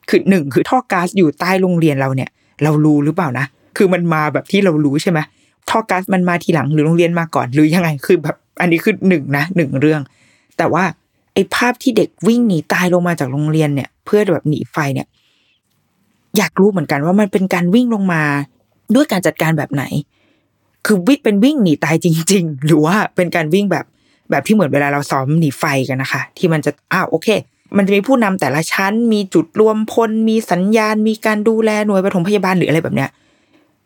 [0.09, 2.30] คือหนึ่งคือท่อก๊าซอยู่ใต้โรงเรียนเราเนี่ย
[2.62, 3.46] เรารู้หรือเปล่านะ
[3.76, 5.18] คือมันมาแบบที่เรารู้ใช่ไหม
[5.68, 10.00] ท่อก๊าซมันมาทีหลังหรือโรงเรียนมาก่อนหรือยังไงคือแบบอันนี้คือหนึ่งนะหนึ่งเรื่อง
[10.58, 10.84] แต่ว่า
[11.34, 15.06] ไอ้ภาพที่เด็กวิ่งหนีตายลงมาจากโรงเรียนเนี่ย เพื่อแบบหนีไฟเนี่ย
[16.37, 18.23] อยากรู้เหมือนกันว่ามันเป็นการวิ่งลงมา
[18.94, 19.84] ด้วยการจัดการแบบไหน
[20.87, 23.84] คือวิ่งเป็นวิ่งหนีตายจริง ๆ หรือว่าเป็นการวิ่งแบบ
[24.30, 27.28] แบบที่เหมือนเวลาเราซ้อมหนีไฟกันนะคะ ที่มันจะอ้าวโอเค
[27.76, 33.11] มันจะมีผู้นำแต่ละชั้น มีจุดรวมพล มีสัญญาณ มีการดูแลหน่วยปฐมพยาบาลหรืออะไรแบบเนี้ย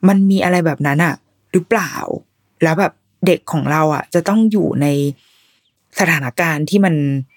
[0.08, 1.14] มันมีอะไรแบบนั้นอะ
[1.52, 1.92] หรือเปล่า
[2.62, 2.92] แล้วแบบ
[3.26, 4.86] เด็กของเราอะจะต้องอยู่ใน
[6.00, 6.94] สถานการณ์ที่มัน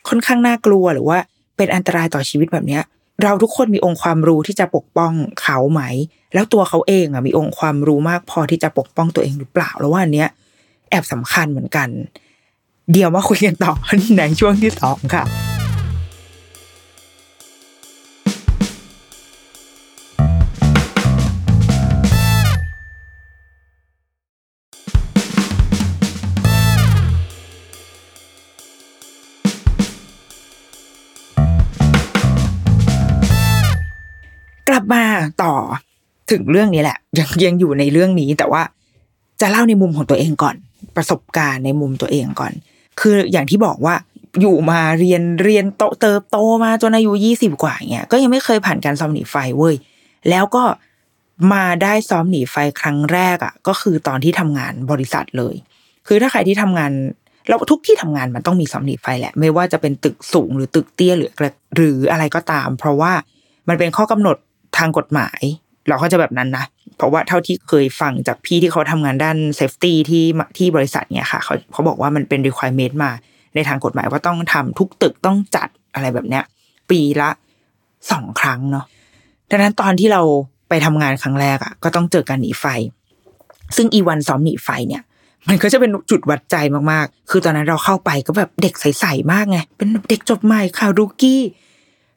[0.10, 1.18] ค่อนข้างน่ากลัวหรือว่า
[1.58, 2.84] เป็นอันตรายต่อชีวิตแบบเนี้ย
[3.24, 5.82] เราทุกคนมีองค์ความรู้ที่จะปกป้องเขาไหม
[6.34, 10.30] แล้วตัวเขาเองอะมีองค์ความรู้มากพอที่จะปกป้องตัวเองหรือเปล่า แล้วว่าอันเนี้ย
[10.90, 11.90] แอบสำคัญเหมือนกัน
[12.92, 13.74] เดี๋ยวมาคุยกันต่อ
[14.18, 15.51] ในช่วงที่สองค่ะ
[36.32, 38.62] ถึงเรื่องนี้แหละ ยังยังอยู่ในเรื่องนี้ แต่ว่า
[39.42, 40.56] จะเล่าในมุมของตัวเองก่อน
[40.96, 42.54] ประสบการณ์ในมุมตัวเองก่อน
[43.00, 43.96] คืออย่างที่บอกว่า
[44.42, 49.76] อยู่มาเรียนเรียนโตเติบโตมาจนอายุยี่สิบกว่าเงี้ยก็ยังไม่เคยผ่านการซ้อมหนีไฟเว้ย
[50.30, 50.64] แล้วก็
[51.54, 55.56] มาได้ซ้อมหนีไฟครั้งแรกอะ ก็คือตอนที่ทำงานบริษัทเลย
[56.08, 56.92] คือถ้าใครที่ทำงาน
[57.48, 61.32] เราทุกที่ทำงานมันต้องมีซ้อมหนีไฟแหละ ไม่ว่าจะเป็นตึกสูงหรือตึกเตี้ยหรือ
[61.76, 63.14] หรืออะไรก็ตาม เพราะว่า
[63.70, 64.38] มันเป็นข้อกำหนด
[64.78, 65.42] ทางกฎหมาย
[65.88, 66.66] เราก็จะแบบนั้นนะ
[66.98, 70.24] เพราะว่าเท่าที่เคยฟังจากพี่ที่เขาทำงานด้าน safety ที่
[70.58, 73.12] ที่บริษัทเนี่ยค่ะเขาเขาบอกว่ามันเป็น requirement มา
[73.56, 76.44] ในทางกฎหมายว่าต้องทำทุกตึกต้องจัดอะไรแบบเนี้ย
[76.90, 77.30] ปีละ
[78.12, 78.86] สองครั้งเนาะ
[79.50, 80.22] ดังนั้นตอนที่เรา
[80.70, 82.66] ไปทำงานครั้งแรกอะ่ะ ก็ต้องเจอการหนีไฟ
[83.76, 85.04] ซึ่งอีวันซ้อมหนีไฟเนี่ย
[85.48, 86.56] มันก็จะเป็นจุดวัดใจ
[86.92, 91.42] มากๆ คือตอนนั้นเราเข้าไปก็แบบเด็กใสๆมากไงเป็นเด็กจบใหม่ค่ะรูกี้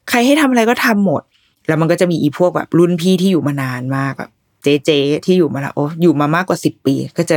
[0.09, 1.23] ใครให้ทำอะไรก็ทำหมด
[1.67, 4.31] แล้วมันก็จะมีอีพวกแบบรุ่นพี่ที่อยู่มานานมากแบบ
[4.63, 4.91] เจเจ
[5.25, 7.37] ที่อยู่มาแล้วโอ้อยู่มามากกว่าสิบปี ก็จะ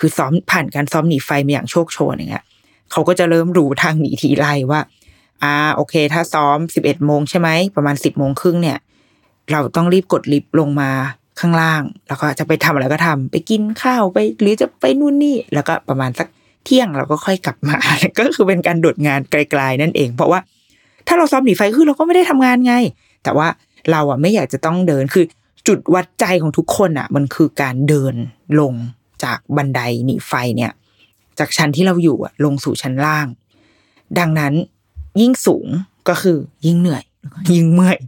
[0.00, 2.44] คือซ้อมผ่านการซ้อมหนีไฟมาอย่างโชคโชนอย่างเงี้ย
[2.92, 4.80] เขาก็จะเริ่มรู้ทางหนีทีไล่ว่า
[5.42, 8.78] อ่าโอเค ถ้าซ้อมสิบเอ็ดโมงใช่ไหมประมาณสิบโมงครึ่งเนี่ย
[9.52, 10.90] เราต้องรีบกดลิฟต์ลงมา
[11.40, 16.28] ข้างล่าง แล้วก็จะไปทำอะไรก็ทำไปกินข้าวไปหรือจะไปนู่นนี่ แล้วก็ประมาณสัก
[16.64, 17.76] เที่ยงเราก็ค่อยกลับมา
[18.18, 20.40] ก็คือเป็นการโดดงานไกล ๆ นั่นเอง เพราะว่า
[21.06, 22.74] ถ้าเราซ้อมหนีไฟคือเราก็ไม่ได้ทำงานไง
[23.22, 23.48] แต่ว่า
[23.90, 25.24] เราอะไม่อยากจะต้องเดินคือ
[25.68, 28.14] จุดวัดใจของทุกคนอะ มันคือการเดิน
[28.60, 28.74] ลง
[29.24, 30.72] จากบันไดหนีไฟเนี่ย
[31.38, 33.26] จากชั้นที่เราอยู่อะลงสู่ชั้นล่าง
[34.18, 34.52] ดังนั้น
[35.20, 35.66] ยิ่งสูง
[36.08, 37.04] ก็คือยิ่งเหนื่อย
[37.54, 37.98] ยิ่งเมื่อย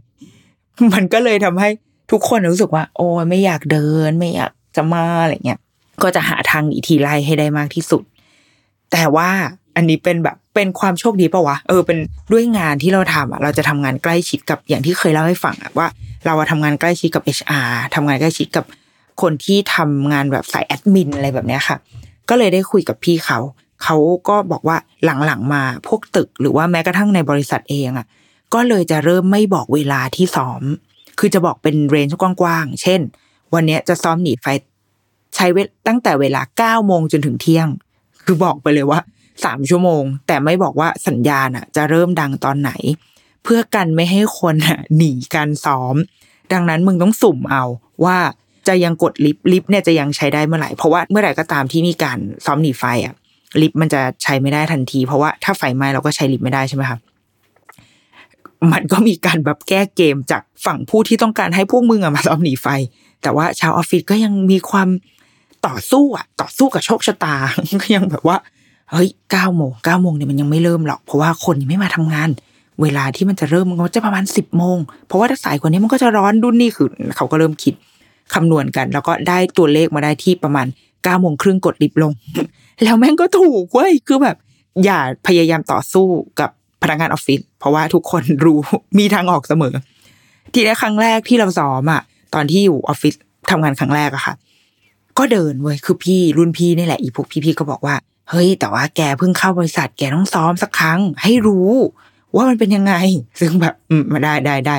[0.93, 1.69] มันก็เลยทำให้
[2.11, 5.59] ทุกคนรู้สึกว่า โอ้ไม่อยากเดิน ไม่อยากจะมาอะไรเงี้ย
[6.03, 8.03] ก็จะหาทางหนีทีไล่ให้ได้มากที่สุด
[8.91, 9.29] แต่ว่า
[9.75, 11.97] อันนี้เป็นแบบเป็นความโชคดีปะวะเออเป็น
[12.31, 15.87] ด้วยงานที่เราทำอะเราจะทำงานใกล้ชิดกับอย่างที่เคยเล่าให้ฟังอะว่า
[16.25, 18.65] เราทำงานใกล้ชิดกับ HR ทำงานใกล้ชิดกับ
[19.21, 21.77] คนที่ทำงานแบบสายแอดมินอะไรแบบเนี้ยค่ะ
[22.29, 23.39] ก็เลยได้คุยกับพี่เขา
[23.83, 23.97] เขา
[24.29, 28.07] ก็บอกว่าหลังๆมาพวกตึก หรือว่าแม้กระทั่งในบริษัทเองอะ
[28.53, 30.63] ก็เลยจะเริ่มไม่บอกเวลาที่ซ้อม
[31.19, 33.01] คือจะบอกเป็น range กว้างๆ เช่น
[33.53, 34.45] วันนี้จะซ้อมหนีไฟ
[35.35, 35.57] ใช้เว
[35.87, 37.67] ตั้งแต่เวลาเก้าโมงจนถึงเที่ยง
[38.23, 38.99] คือบอกไปเลยว่า
[39.45, 42.71] สามชั่วโมง แต่ไม่บอกว่าสัญญาณอะ จะเริ่มดังตอนไหน
[43.43, 45.95] เพื่อกันไม่ให้คนอะหนีการซ้อม
[46.53, 47.63] ดังนั้นมึงต้องสุ่มเอา
[48.05, 48.17] ว่า
[48.67, 53.15] จะยังกดลิฟต์ลิฟต์เนี่ยจะยังใช้ได้เมื่อไหร่ เพราะว่าเมื่อไหร่ก็ตามที่มีการซ้อมหนีไฟอะ
[53.61, 56.97] ลิฟต์มันจะใช้ไม่ได้ทันที เพราะว่าถ้าไฟไหม้เราก็ใช้ลิฟต์ไม่ได้ใช่ไหมคะ
[58.71, 62.67] มันก็มีการแบบแก้เกมจากฝั่งผู้ที่ต้องการให้พวกมึงอะมาซ้อมหนีไฟ
[63.21, 64.89] แต่ว่าชาวออฟฟิศก็ยังมีความ
[65.67, 67.35] ต่อสู้อะต่อสู้กับโชคชะตา
[67.81, 68.37] ก็ยังแบบว่า
[68.91, 72.29] เฮ้ยเก้าโมงเก้าโมงเนี่ยมันยังไม่เริ่มหรอก เพราะว่าคนยังไม่มาทำงาน
[72.81, 74.77] เวลาที่มันจะเริ่มมันก็จะประมาณสิบโมง
[75.07, 77.73] เพราะว่าถ้าสายกว่านี้มันก็จะร้อนดุนนี่คือเขาก็เริ่มคิด
[78.33, 80.67] คำนวณกัน แล้วก็ได้ตัวเลขมาได้ที่ประมาณ
[81.03, 82.11] เก้าโมงครึ่งกดลิฟต์ลง
[82.83, 84.37] แล้วแม่งก็ถูกเว้ยคือแบบ
[84.83, 86.07] อย่าพยายามต่อสู้
[86.39, 86.49] กับ
[86.81, 88.59] พนักงานออฟฟิศเพราะว่าทุกคนรู้
[88.97, 89.73] มีทางออกเสมอ
[90.53, 92.01] ทีนี้ครั้งแรกที่เราซ้อมอะ
[92.33, 93.15] ตอนที่อยู่ออฟฟิศ
[93.51, 94.33] ทำงานครั้งแรกอะค่ะ
[95.17, 97.95] ก็เดินเว้ยคือพี่รุ่นพี่นี่แหละ อีพวกพี่ๆก็บอกว่า
[98.31, 101.71] เฮ้ย แต่ว่าแกเพิ่งเข้าบริษัทแกต้องซ้อมสักครั้ง ให้รู้
[102.35, 102.93] ว่ามันเป็นยังไง
[103.39, 104.75] ซึ่งแบบอืมมาได้ได้ได้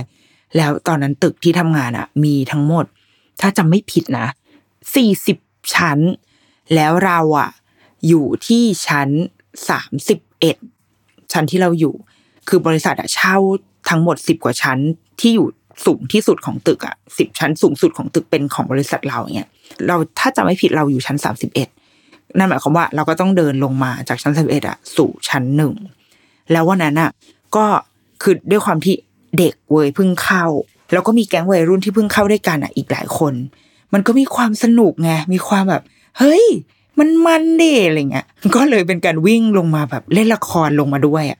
[0.57, 2.85] แล้วตอนนั้นตึกที่ทำงานอะมีทั้งหมด
[3.41, 4.27] ถ้าจำไม่ผิดนะ
[4.95, 5.39] สี่สิบ
[5.75, 5.99] ชั้น
[6.75, 7.51] แล้วเราอะ
[8.09, 9.09] อยู่ที่ชั้น
[9.69, 10.57] สามสิบเอ็ด
[11.33, 11.95] ชั้นที่เราอยู่
[12.49, 13.37] คือบริษัทอะเช่า
[13.91, 14.79] ทั้งหมดสิบกว่าชั้น
[15.21, 15.47] ที่อยู่
[15.87, 19.49] สูงที่สุดของตึกอะสิบชั้นสูงสุดของตึกเป็นของบริษัทเราเนี่ย
[19.87, 21.69] เราถ้าจำไม่ผิดเราอยู่ชั้นสามสิบเอ็ด
[22.39, 25.75] นั่นหมายความว่าเราก็ต้องเดินลงมาจากชั้นสามเอ็ดอะสู่ชั้นหนึ่ง
[26.53, 27.11] แล้ววันนั้นอะ
[27.57, 27.65] ก็
[28.23, 28.95] คือด้วยความที่
[29.39, 30.45] เด็กเว้ยเพิ่งเข้า
[30.93, 33.35] แล้วก็มีแก๊งวัยรุ่นที่เพิ่งเข้าด้วยกันอะอีกหลายคน
[33.93, 35.83] มันก็มีความสนุกไงมีความแบบ
[36.19, 36.45] เฮ้ย
[36.99, 41.39] มันมันเด้อะไรเงี้ยก็เลยเป็นการวิ่งลงมาแบบเล่นละครลงมาด้วยอะ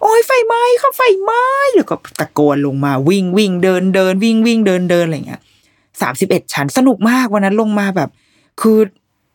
[0.00, 1.44] โอ้ยไฟไหม้ค่ะไฟไหม้
[1.76, 5.40] แล้วก็ตะโกนลงมาวิ่งวิ่งเดินเดินวิ่งวิ่งเดินเดินอะไรเงี้ย
[6.00, 8.10] สามสิบเอ็ดชั้นสนุกมากวันนั้นลงมาแบบ
[8.60, 8.78] คือ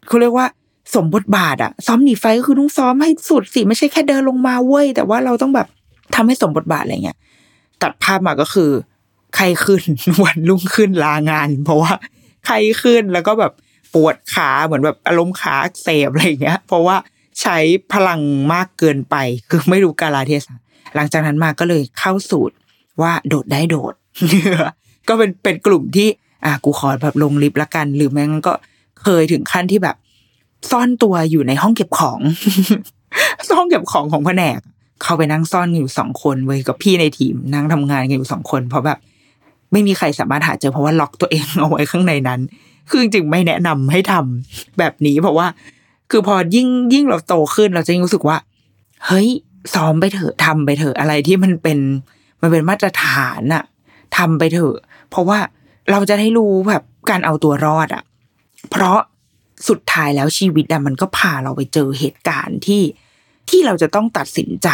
[0.07, 0.47] เขาเรียกว่า
[0.95, 5.67] สมบทบาทอะซ้อมหนีไฟก็คือต้องซ้อมให้สุดสิไม่ใช่แค่เดินลงมาเว้ยแต่ว่าเราต้องแบบ
[6.15, 7.17] ทำให้สมบทบาทอะไรเงี้ย
[7.81, 8.71] ตัดภาพมาก็คือ
[9.35, 9.83] ใครขึ้น
[10.23, 11.91] วันรุ่งขึ้นลางาน เพราะว่า
[12.45, 13.53] ใครขึ้นแล้วก็แบบ
[13.93, 16.97] ปวดขาเหมือนแบบอารมณ์ขาเสบอะไรเงี้ย เพราะว่า
[17.41, 17.57] ใช้
[17.93, 18.21] พลัง
[18.53, 19.15] มากเกินไป
[19.49, 20.57] คือไม่รู้กาลเทศะ
[20.95, 22.55] หลังจากนั้นมาก็เลยเข้าสูตร
[23.01, 23.93] ว่าโดดได้โดด
[25.07, 26.07] ก็เป็นเป็นกลุ่มที่
[26.45, 28.53] อะกูขอแบบลงลิฟต์ละกัน หรือแม่งก็
[29.03, 29.95] เคยถึงขั้นที่แบบ
[30.71, 32.19] ซ่อนตัวอยู่ในห้องเก็บของ
[33.57, 34.59] ห้องเก็บของของแผนก
[35.03, 38.99] เข้าไปนั่งซ่อนอยู่สองคนเว้ยกับพี่ในทีมนั่งทำงานกันอยู่สองคน เพราะแบบ
[39.71, 42.39] ไม่มีใครสามารถหาเจอเพราะว่าล็อกตัวเองเอาไว้ข้างในนั้น
[42.89, 45.47] คือจริงๆไม่แนะนำให้ทำแบบนี้เพราะว่า
[46.11, 48.37] คือพอยิ่งยิ่งเราโตขึ้นเราจะยิ่งรู้สึกว่า
[49.05, 49.27] เฮ้ย
[49.73, 51.79] ซ้อมไปเถอะทำไปเถอะอะไรที่มันเป็น
[52.41, 53.63] มันเป็นมาตรฐานอะ
[54.17, 54.75] ทำไปเถอะ
[55.09, 55.39] เพราะว่า
[55.91, 58.03] เราจะได้รู้แบบการเอาตัวรอดอะ
[58.71, 58.99] เพราะ
[59.67, 62.83] สุดท้ายแล้วชีวิตอะมันก็พาเราไปเจอเหตุการณ์ที่
[63.49, 64.69] ที่เราจะต้องตัดสินใจ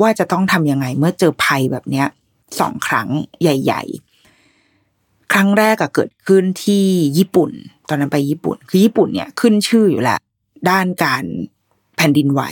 [0.00, 2.06] ว่าจะต้องทำยังไงเมื่อเจอภัยแบบเนี้ย
[2.60, 3.08] สองครั้ง
[3.42, 3.82] ใหญ่
[4.58, 6.84] ๆ ครั้งแรกอะเกิดขึ้นที่
[7.18, 7.50] ญี่ปุ่น
[7.88, 10.18] ตอนนั้นไปญี่ปุ่น คือญี่ปุ่นเนี่ยขึ้นชื่ออยู่แหละ
[10.70, 11.24] ด้านการ
[11.96, 12.42] แผ่นดินไหว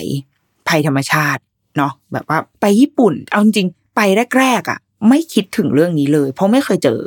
[0.68, 1.42] ภัยธรรมชาติ
[1.76, 4.00] เนาะแบบว่าไปญี่ปุ่น เอาจริงไป
[4.38, 7.00] แรกๆอะไม่คิดถึงเรื่องนี้เลย เพราะไม่เคยเจอ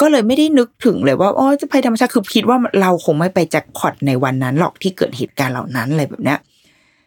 [0.00, 6.38] ก็เลยไม่ได้นึกถึงเลยว่าอ๋อจะภัยธรรมชาติคือคิดว่าเราคงไม่ไปแจ็คพอตในวันนั้นหรอกที่เกิดเหตุการณ์เหล่านั้นอะไรแบบเนี้ย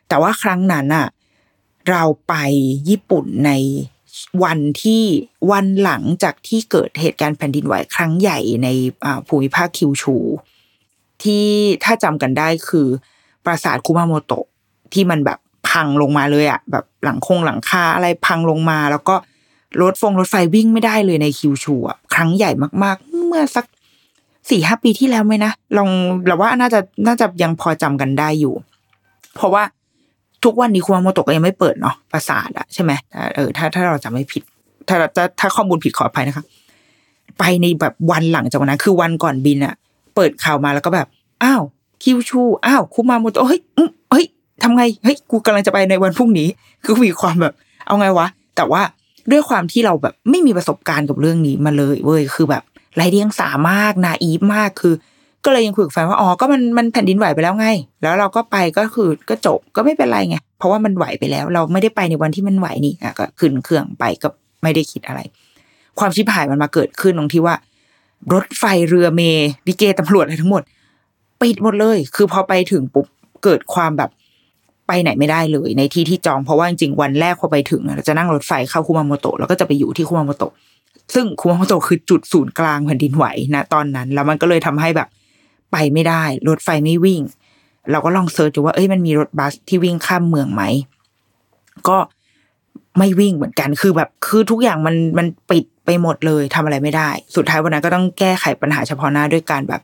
[0.10, 1.08] แต่ว่าครั้งนั้นอะ
[1.89, 2.34] เราไป
[2.89, 3.51] ญี่ปุ่นใน
[4.43, 5.04] วันที่
[5.51, 8.67] วันหลังจากที่เกิดเหตุการณ์แผ่นดินไหวครั้งใหญ่ใน
[9.06, 10.15] อ่าภูมิภาคคิวชู
[11.23, 11.45] ที่
[11.84, 12.88] ถ้าจำกันได้คือ
[13.45, 14.45] ปราสาทคุมาโมโตะ
[14.93, 19.15] ที่มันแบบพังลงมาเลยอะแบบหลังคงหลังคาอะไรพังลงมา แล้วก็
[19.81, 22.51] รถฟงรถไฟวิ่งไม่ได้เลยในคิวชูอะครั้งใหญ่
[22.84, 23.65] มากๆ เมื่อสัก
[24.49, 25.89] สี่ห้าปีที่แล้วไหมนะลอง
[26.25, 28.53] เราว่าน่าจะน่าจะยังพอจำกันได้อยู่
[29.36, 29.63] เพราะว่า
[30.43, 32.91] ทุกวันนี้คุมาโมโตะก็ยังไม่เปิดเนาะปราสาทอะใช่ไหม
[33.36, 34.43] เออถ้าถ้าเราจำไม่ผิด
[34.88, 36.45] ถ้าถ้าถ้าข้อมูลผิดขออภัยนะคะ
[37.39, 39.73] ไปในแบบวันหลังจากวันนั้น คือวันก่อนบินอะ
[40.15, 41.07] เปิดข่าวมาแล้วก็แบบ
[41.43, 41.62] อ้าว
[42.03, 43.62] คิวชูอ้าวคุมาโมโตะเฮ้ย
[44.12, 44.25] เฮ้ย
[44.63, 46.47] ทำไงเฮ้ยกูกำลังจะไปในวันพรุ่งนี้
[46.84, 47.53] คือมีความแบบ
[47.86, 48.81] เอาไงวะ แต่ว่า
[49.31, 52.63] ด้วยความที่เราแบบไม่มีประสบการณ์กับเรื่องนี้มาเลยเว้ยคือแบบ
[52.95, 54.93] ไรเดียงสามากนาอีฟมากคือ
[55.45, 57.67] ก็เลยยังคุยกับแฟนว่าอ๋อก็มันมันแผ่นดินไหวไปแล้วไง
[58.01, 64.27] แล้วเราก็ไปก็คือก็จบก็ไม่เป็นไรไงเพราะว่ามันไหวไปแล้ว เราไม่ได้ไปในวันที่มันไหวนี่อะก็ขึ้นเครื่องไปก็
[64.63, 65.19] ไม่ได้คิดอะไร
[65.99, 67.55] ความชิบหายมันมาเกิดขึ้นตรงที่ว่า
[68.34, 69.21] รถไฟเรือเม
[69.67, 70.63] ล์ลิเกตำรวจอะไรทั้งหมด
[71.41, 73.05] ปิดหมดเลย คือพอไปถึงปุ๊บ
[73.43, 74.10] เกิดความแบบ
[74.93, 80.54] ไปไหนไม่ได้เลยในที่ที่จองเพราะว่าจริงๆวันแรกพอไปถึงเราจะนั่งรถไฟเข้าคุมาโมโตะแล้วก็จะไปอยู่ที่คุมาโมโตะ
[81.13, 83.25] ซึ่งคุมาโมโตะคือจุดศูนย์กลางแผ่นดินไหว
[83.56, 85.08] นะตอนนั้น แล้วมันก็เลยทำให้แบบ
[85.71, 87.21] ไปไม่ได้ รถไฟไม่วิ่ง
[87.91, 90.63] เราก็ลอง search ดูว่าเอ้ยมันมีรถบัสที่วิ่งข้ามเมืองไหม
[91.89, 91.97] ก็
[92.97, 99.82] ไม่วิ่งเหมือนกันคือแบบคือทุกอย่างมันมันปิดไปหมดเลยทำอะไรไม่ได้ สุดท้ายวันนั้นก็ต้องแก้ไขปัญหาเฉพาะหน้าด้วยการแบบ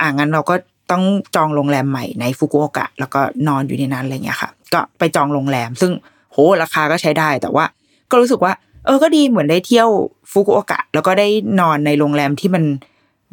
[0.00, 0.54] อ่างั้นเราก็
[0.90, 1.02] ต้อง
[1.34, 5.92] จองโรงแรมใหม่ในฟุกุโอกะ แล้วก็นอนอยู่ในนั้นอะไรเงี้ยค่ะ ก็ไปจองโรงแรม ซึ่ง
[6.32, 7.64] โหราคาก็ใช้ได้แต่ว่า
[8.10, 8.52] ก็รู้สึกว่า
[8.86, 9.88] เออก็ดีเหมือนได้เที่ยว
[10.32, 11.28] ฟุกุโอกะ แล้วก็ได้
[11.60, 12.64] นอนในโรงแรมที่มัน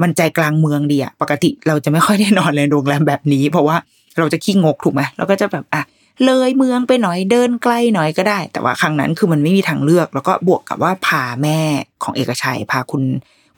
[0.01, 3.77] มันใจกลางเมืองดีอะปกติเราจะไม่ค่อยได้นอนในโรงแรมแบบนี้ เพราะว่า
[4.17, 5.83] เราจะขี้งกถูกไหมเราก็จะแบบอะ
[6.25, 11.59] เลยเมืองไปหน่อยเดินใกล้หน่อยก็ได้ แต่ว่าครั้งนั้นคือมันไม่มีทางเลือก แล้วก็บวกกับว่าพาแม่
[12.03, 13.03] ของเอกชัยพาคุณ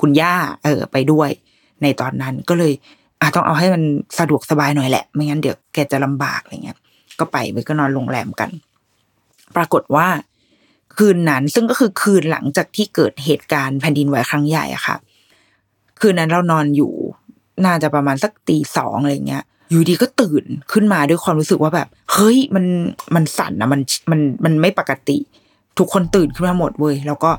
[0.01, 1.29] คุณย่าเออไปด้วย
[1.81, 2.73] ในตอนนั้นก็เลย
[3.21, 3.84] อะต้องเอาให้มัน
[4.19, 6.77] สะดวกสบายหน่อยแหละ ไม่งั้นเดี๋ยวแกจะลำบากอะไรเงี้ย
[7.19, 8.49] ก็ไปไปก็นอนโรงแรมกัน
[9.56, 10.08] ปรากฏว่า
[10.97, 14.95] คืนนั้นซึ่งก็คือคืนหลังจากที่เกิดเหตุการณ์แผ่นดินไหวครั้งใหญ่อะค่ะ
[15.99, 16.93] คืนนั้นเรานอนอยู่
[17.65, 22.65] น่าจะประมาณสักตีสองอะไรเงี้ย อยู่ดีก็ตื่นขึ้นมาด้วยความรู้สึกว่าแบบ เฮ้ยมัน
[23.15, 25.17] มันสั่นนะมันมันมันไม่ปกติ
[25.77, 27.32] ทุกคนตื่นขึ้นมาหมดเว้ยแล้วก็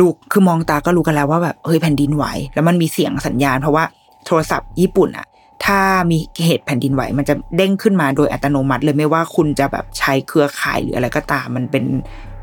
[0.00, 3.84] ลูกคือมองตาก็รู้กันแล้วว่าแบบเฮ้ยแผ่นดินไหว แล้วมันมีเสียงสัญญาณเพราะว่า
[4.26, 5.26] โทรศัพท์ญี่ปุ่นอะ
[5.64, 11.84] ถ้ามีเหตุแผ่นดินไหว มันจะเด้งขึ้นมาโดยอัตโนมัติเลยไม่ว่าคุณจะแบบใช้เครือข่ายหรืออะไรก็ตาม มันเป็น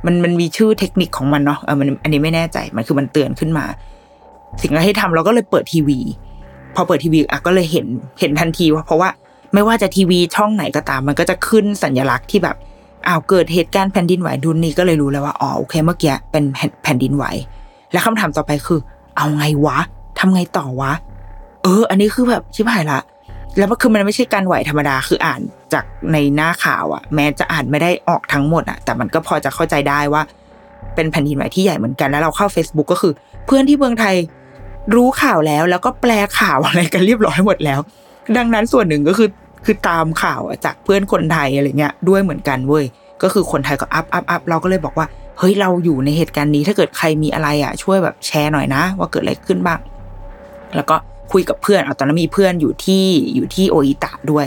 [0.06, 3.66] มันมันมีชื่อเทคนิคของมันเนาะเออมันอันนี้ไม่แน่ใจมันคือมันเตือนขึ้นมา
[4.62, 6.00] สิ่งแรกที่ทำเราก็เลยเปิดทีวี
[6.76, 7.86] พอเปิดทีวีอะก็เลยเห็น
[8.20, 9.10] เห็นทันทีว่าเพราะว่า
[9.54, 12.56] ไม่ว่าจะทีวีช่องไหนก็ตาม มันก็จะขึ้นสัญลักษณ์ที่แบบ
[13.08, 16.44] อ้าวเกิดเหตุการณ์แผ่นดินไหวดุนนี่ก็เลยรู้แล้วว่าอ๋อโอเคเมื่อกี้เป็น
[16.84, 17.26] แผ่นดินไหว
[17.92, 18.80] และคำถามต่อไปคือ
[19.18, 19.78] เอาไงวะ
[20.20, 20.92] ทำไงต่อวะ
[21.64, 23.00] เออ อันนี้คือแบบชิบหายละ
[23.58, 25.42] แล้วก็คือมันไม่ใช่การไหวธรรมดาคืออ่าน
[25.74, 30.22] จากในหน้าข่าวอะแม้จะอ่านไม่ได้ออกทั้งหมดอะแต่มันก็พอจะเข้าใจได้ว่า
[30.96, 33.14] เป็นแผ่นดินไหวที่ใหญ่เหมือนกันแล้วเราเข้า Facebook ก็คือ
[33.46, 34.16] เพื่อนที่เมืองไทย
[34.96, 37.80] รู้ข่าวแล้ว แล้วก็แปลข่าวอะไรกันเรียบร้อยหมดแล้ว
[38.38, 39.30] ดังนั้นส่วนหนึ่งก็คือ
[39.66, 42.86] คือตามข่าวจากเพื่อนคนไทยอะไรเงี้ยด้วยเหมือนกันเว้ย
[43.24, 45.08] ก็คือคนไทยก็ up up up เราก็เลยบอกว่า
[45.40, 49.80] เฮ้ยเราอยู่ในเหตุการณ์นี้ถ้าเกิดใครมีอะไรอะ ช่วยแบบแชร์หน่อยนะ ว่าเกิดอะไรขึ้นบ้าง
[50.76, 50.96] แล้วก็
[51.32, 53.04] คุยกับเพื่อนเอาตอนนั้นมีเพื่อนอยู่ที่
[53.36, 54.46] อยู่ที่โออิตะด้วย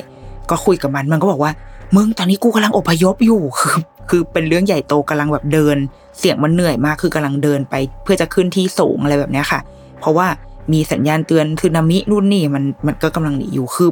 [0.51, 1.53] ก็คุยกับมันมันก็บอกว่า
[1.97, 3.77] มึงตอนนี้กูกำลังอพยพอยู่คือ
[4.11, 5.77] คือเป็นเรื่องใหญ่โตกำลังแบบเดิน
[6.19, 9.61] เสียงมันเหนื่อยมากคือกำลังเดินไป เพื่อจะขึ้นที่สูงอะไรแบบนี้ค่ะ
[10.01, 10.27] เพราะว่า
[10.73, 13.91] มีสัญญาณเตือนสึนามินู่นนี่มันมันก็กำลังหนีอยู่คือ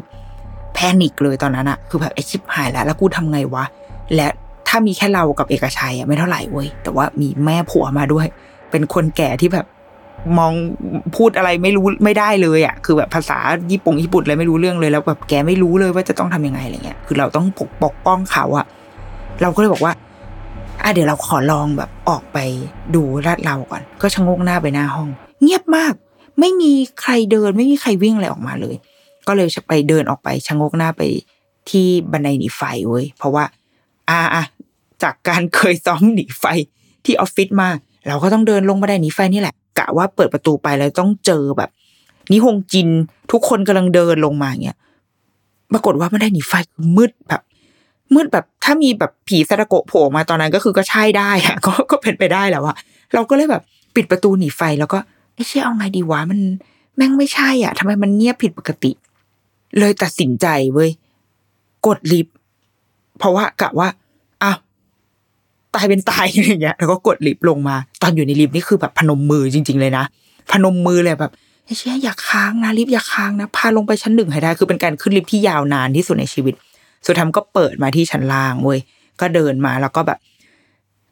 [0.74, 3.64] แพนิคเลยตอนนั้นอะคือแบบไอชิบหายแล้วแล้วกูทำไงวะ
[4.14, 4.28] และ
[4.68, 8.26] ถ้ามีแค่เรากับเอกชัยอะไม่เท่าไหร่เว้ยแต่ว่ามีแม่ผัวมาด้วย
[8.70, 9.66] เป็นคนแก่ที่แบบ
[10.38, 10.52] มอง
[11.16, 13.38] พูดอะไรไม่รู้ไม่ได้เลยอะคือแบบภาษา
[13.72, 18.66] ญี่ปุ่งญี่ปุ่นอะไรไม่รู้เรื่องเลยแล้วแบบแกไม่รู้เลยว่าจะต้องทำยังไงอะไรเงี้ยคือเราต้องปกปกป้องเขาอะ
[19.42, 19.92] เราก็เลยบอกว่า
[20.82, 22.38] อะเดี๋ยวเราขอลองแบบออกไป
[22.94, 25.08] ดูลาดเราก่อน ก็ชะงกหน้าไปหน้าห้อง
[25.42, 25.94] เงียบมาก
[26.40, 28.74] ไม่มีใครเดินไม่มีใครวิ่งอะไรออกมาเลย
[29.26, 31.02] ก็เลยไปเดินออกไปชะงกหน้าไป
[31.70, 33.44] ที่บันไดหนีไฟเว้ยเพราะว่า
[34.08, 34.44] อ่าอะ
[35.02, 36.44] จากการเคยซ้อมหนีไฟ
[37.04, 37.68] ที่ออฟฟิศมา
[38.08, 41.70] เราก็ต้องเดินลงบันไดหนีไฟนี่แหละ กะว่าเปิดประตูไปแล้วต้องเจอแบบ
[42.30, 42.88] นิฮงจิน
[43.32, 44.78] ทุกคนกำลังเดินลงมาเงี้ย
[45.72, 46.52] ปรากฏว่าบันได้หนีไฟ
[46.96, 47.42] มืดแบบ
[48.14, 52.76] มืดแบบถ้ามีแบบผีซาดาโกโผล่มาตอนนั้นก็คือก็ใช่ได้อะก็ก็เป็นไปได้แล้วอะ
[53.14, 53.62] เราก็เลยแบบ
[53.94, 54.98] ปิดประตูหนีไฟแล้วก็
[55.35, 56.40] ไอ้เชี่ยเอาไงดีวะมัน
[56.96, 58.92] แม่งไม่ใช่อะทำไมมันเงียบผิดปกติ
[59.78, 60.90] เลยตัดสินใจเว้ย
[61.87, 62.35] กดลิฟต์
[63.18, 63.88] เพราะว่ากะว่า
[65.74, 70.04] ตายเป็นตายอะไรเงี้ยแล้วก็กดลิฟต์ลงมา ตอนอยู่ในลิฟต์นี่คือแบบพนมมือจริง ๆ เลยนะ
[70.52, 71.32] พนมมือเลยแบบ
[71.64, 76.54] ไอ้เชี่ยอย่าค้างนะลิฟต์อย่าค้างนะพาลงไปชั้นหนึ่งให้ได้คือเป็นการขึ้นลิฟต์ที่ยาวนานที่สุดในชีวิต
[77.06, 78.78] สุดท้ายก็เปิดมาที่ชั้นล่างเว้ย
[79.20, 80.18] ก็เดินมาแล้วก็แบบ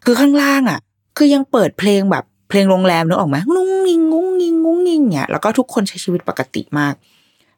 [0.05, 0.79] คือข้างล่างอะ
[1.17, 6.95] คือยังเปิดเพลงแบบเพลงโรงแรมนึกออกไหมงุ้งงิงงุ้งงิงงุ้งงิงเนี่ยแล้วก็ทุกคนใช้ชีวิตปกติมาก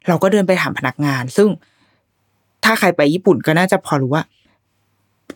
[0.07, 1.47] เราก็เดินไปถามพนักงาน ซึ่ง
[2.63, 4.23] ถ้าใครไปญี่ปุ่นก็น่าจะพอรู้ว่า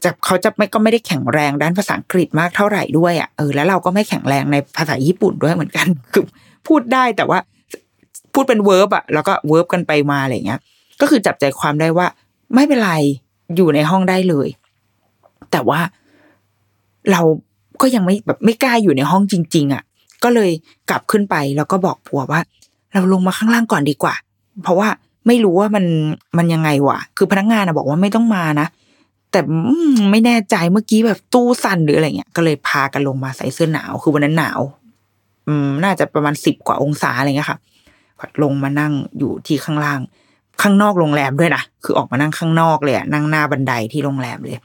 [0.04, 6.23] จะเขาจะไม่ก็ไม่ได้แข็งแรงด้านภาษาอังกฤษมากเท่าไหร่ด้วยอะเออแล้วเราก็ไม่แข็งแรงในภาษาญี่ปุ่นด้วยเหมือนกันคือ
[6.67, 7.39] พูดได้แต่ว่า
[8.34, 10.60] พูดเป็น verb อะแล้วก็ verb กันไปมาอะไรเงี้ย
[11.02, 12.08] ก็คือจับใจความได้ว่า
[12.56, 12.93] ไม่เป็นไร
[13.56, 14.47] อยู่ในห้องได้เลย
[15.52, 15.80] แต่ว่า
[17.12, 17.21] เรา
[17.82, 19.84] ก็ยังไม่แบบไม่กล้าอยู่ในห้องจริง ๆ อะ
[20.23, 20.52] ก็เลย
[20.89, 22.41] กลับขึ้นไปแล้วก็บอกผัวว่า
[22.93, 24.15] เราลงมาข้างล่างก่อนดีกว่า
[24.63, 24.88] เพราะว่า
[25.28, 25.86] ไม่รู้ว่ามัน
[26.38, 28.67] มันยังไงวะคือพนักงานอะบอกว่าไม่ต้องมานะ
[29.38, 29.47] แต่
[30.12, 34.60] ไม่แน่ใจเมื่อกี้แบบตู้สั่นหรืออะไรเงี้ยก็เลยพากันลงมาใส่เสื้อหนาวคือวันนั้นหนาว
[35.47, 37.60] อืม น่าจะประมาณสิบกว่าองศาอะไรเงี้ยค่ะ
[38.43, 40.00] ลงมานั่งอยู่ที่ข้างล่าง
[40.62, 44.58] ข้างนอกโรงแรมด้วยนะคือออกมานั่งข้างนอกเลยนั่งหน้าบันไดที่โรงแรมเลย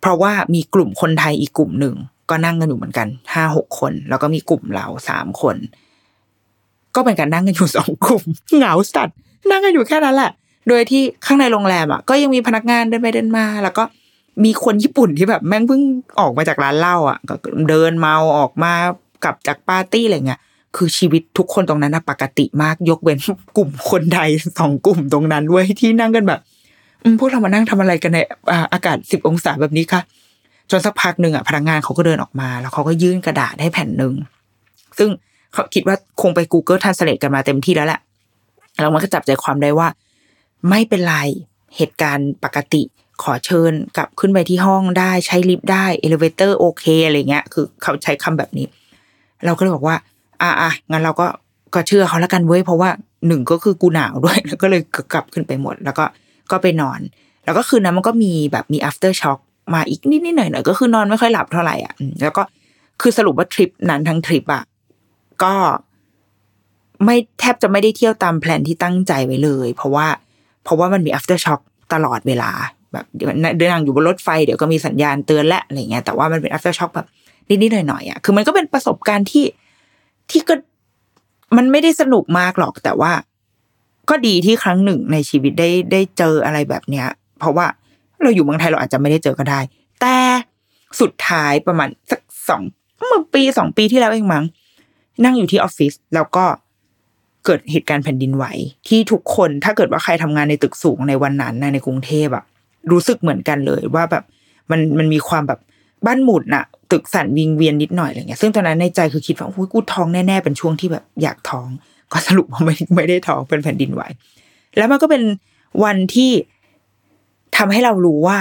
[0.00, 1.94] เพราะว่ามีกลุ่มคนไทยอีกกลุ่มหนึ่ง
[2.30, 5.56] ก็นั่งกันอยู่เหมือนกันห้าหกคน แล้วก็มีกลุ่มเราสามคน
[6.94, 8.22] ก็เป็นการนั่งกันอยู่สองกลุ่ม
[8.56, 9.16] เหงาสัตว์
[9.50, 10.32] นั่งกันอยู่แค่นั้นแหละ
[10.68, 13.84] โดยที่ข้างในโรงแรมอะก็ยังมีพนักงานเดินไปเดินมา แล้วก็
[14.44, 15.82] มีคนญี่ปุ่นที่แบบแม่งเพิ่ง
[16.20, 17.34] ออกมาจากร้านเหล้าอะก็
[17.68, 18.72] เดินเมาออกมา
[19.24, 20.40] กลับจากปาร์ตี้อะไรเงี้ย
[20.76, 23.18] คือชีวิตทุกคนตรงนั้นนะปกติมากยกเว้น
[23.56, 24.20] กลุ่มคนใด
[24.58, 26.40] สองกลุ่มตรงนั้นเว้ยที่นั่งกันแบบ
[27.18, 28.18] พวกเรามานั่งทำอะไรกันใน
[28.72, 30.00] อากาศสิบองศาแบบนี้ค่ะ
[30.70, 34.12] จนสักพักหนึ่งอะพนักงานเขาก็เดินออกมา แล้วเขาก็ยื่นกระดาษให้แผ่นหนึ่ง
[34.98, 35.08] ซึ่ง
[35.52, 38.00] เขาคิดว่าคงไป Google Translate กันมาเต็มที่แล้วแหละ
[38.80, 39.88] แล้วมันก็จับใจความได้ว่า
[40.68, 41.16] ไม่เป็นไร
[41.76, 42.82] เหตุการณ์ปกติ
[43.22, 48.66] ขอเชิญกลับขึ้นไปที่ห้องได้ใช้ลิฟต์ได้ elevator โอเคอะไรเงี้ย คือเขาใช้คำแบบนี้
[49.44, 49.96] เราก็เลยบอกว่า
[50.42, 51.26] อะอะงั้นเราก็
[51.74, 52.90] ก็เชื่อเขาแล้วกันเว้ยเพราะว่า
[53.26, 56.04] หนึ่งก็คือกูหนาวด้วยแล้วก็เลยกลับขึ้นไปหมด แล้วก็
[56.50, 57.00] ก็ไปนอน
[57.44, 59.38] แล้วก็คืนนั้นมันก็มีแบบมี aftershock
[59.74, 62.42] มาอีกนิดนิดหน่อยหน่อยก็คือนอนไม่ค่อยหลับเท่าไหร่อะแล้วก็
[63.00, 64.62] คือสรุปว่าทริปนั้นทั้งทริปอะ
[65.42, 65.54] ก็
[67.04, 70.06] ไม่แทบจะไม่ได้เที่ยวตามแผนที่ตั้งใจไว้เลย เพราะว่า
[70.64, 71.60] เพราะว่ามันมี after shock
[71.92, 72.50] ตลอดเวลา
[72.92, 77.06] แบบเดี๋ยวเดินทางอยู่บนรถไฟเดี๋ยวก็มีสัญญาณเตือนและอะไรเงี้ยแต่ว่ามันเป็น after shock แบบ
[77.48, 79.44] นิดๆหน่อยๆอะคือมันก็เป็นประสบการณ์ที่
[80.30, 80.54] ที่ก็
[81.56, 83.12] มันไม่ได้สนุกมากหรอก แต่ว่า
[84.10, 87.06] ก็ดีที่ครั้งหนึ่งในชีวิตได้ได้เจออะไรแบบเนี้ย
[87.38, 87.66] เพราะว่า
[88.22, 89.60] เราอยู่เมืองไทยเราอาจจะไม่ได้เจอก็ได้
[90.00, 90.16] แต่
[91.00, 92.62] สุดท้ายประมาณสักสอง
[92.96, 94.44] เมื่อปีสองปีที่แล้วเองมั้ง
[95.24, 96.44] นั่งอยู่ที่ออฟฟิศแล้วก็
[97.44, 98.44] เกิดเหตุการณ์แผ่นดินไหว
[98.88, 102.44] ที่ทุกคนถ้าเกิดว่าใครทำงานในตึกสูงในวันนั้นนะในกรุงเทพอะ
[102.92, 104.24] รู้สึกเหมือนกันเลยว่าแบบ
[104.70, 105.60] มันมันมีความแบบ
[106.06, 111.68] บ้านหมุดนอะตึกสั่นวิงเวียนนิดหน่อยอะไรเงี้ยซึ่งตอนนั้นในใจคือคิดว่าอุ้ยกูท้องแน่ๆเป็นช่วงที่แบบอยากท้อง
[112.12, 114.02] ก็สรุปว่าไม่ไม่ได้ท้องเป็นแผ่นดินไหว
[114.76, 115.22] แล้วมันก็เป็น
[115.84, 116.30] วันที่
[117.56, 118.38] ทำให้เรารู้ว่า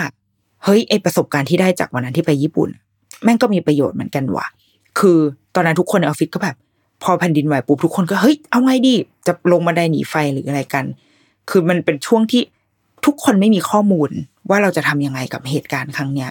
[0.63, 2.69] เฮ้ยไอประสบการณ์ที่ได้จากวันนั้นที่ไปญี่ปุ่น
[3.23, 4.47] แม่งก็มีประโยชน์เหมือนกันว่ะ
[4.99, 5.17] คือ
[5.55, 6.55] ตอนนั้นทุกคนในออฟฟิศก็แบบ
[7.03, 8.93] พอแผ่นดินไหวปุ๊บทุกคนก็เฮ้ยเอาไงดี
[9.27, 10.85] จะลงบันไดหนีไฟหรืออะไรกัน
[11.49, 12.41] คือมันเป็นช่วงที่
[13.05, 14.09] ทุกคนไม่มีข้อมูล
[14.49, 16.29] ว่าเราจะทำยังไงกับเหตุการณ์ครั้งเนี้ย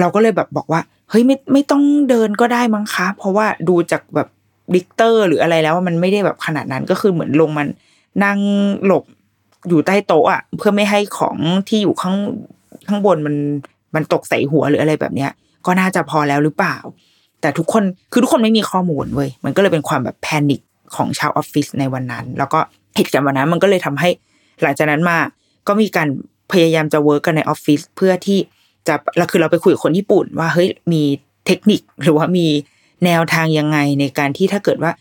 [0.00, 4.28] เราก็เลยแบบบอกว่า เฮ้ยไม่ไม่ต้องเดินก็ได้มั้งคะ เพราะว่าดูจากแบบ
[4.74, 7.68] ดิกเตอร์หรืออะไรแล้วว่ามันไม่ได้แบบขนาดนั้นก็คือเหมือนลงมัน
[8.24, 8.38] นั่ง
[8.86, 9.04] หลบ
[9.68, 11.36] อยู่ใต้โต๊ะอะเพื่อไม่ให้ของ
[11.68, 12.16] ที่อยู่ข้าง
[12.88, 13.34] ข้างบนมัน
[13.94, 15.30] มันตกใส่หัวหรืออะไรแบบเนี้ย
[15.66, 16.76] ก็น่าจะพอแล้วหรือเปล่า
[17.42, 20.60] แต่ทุกคนคือทุกคนไม่มีข้อมูลเว้ยมันก็เลยเป็นความแบบ panic
[20.96, 22.58] ของชาวออฟฟิศในวันนั้น แล้วก็
[22.96, 24.08] เหตุการณ์วันนั้นมันก็เลยทำให้
[24.62, 25.18] หลังจากนั้นมา
[25.68, 26.08] ก็มีการ
[26.52, 28.38] พยายามจะ work กันในออฟฟิศเพื่อที่
[28.88, 31.02] จะเราคือเราไปคุยกับคนญี่ปุ่น ว่าเฮ้ยมี
[31.46, 32.46] เทคนิคหรือว่ามี
[33.04, 34.92] แนวทางยังไงในการที่ถ้าเกิดว่า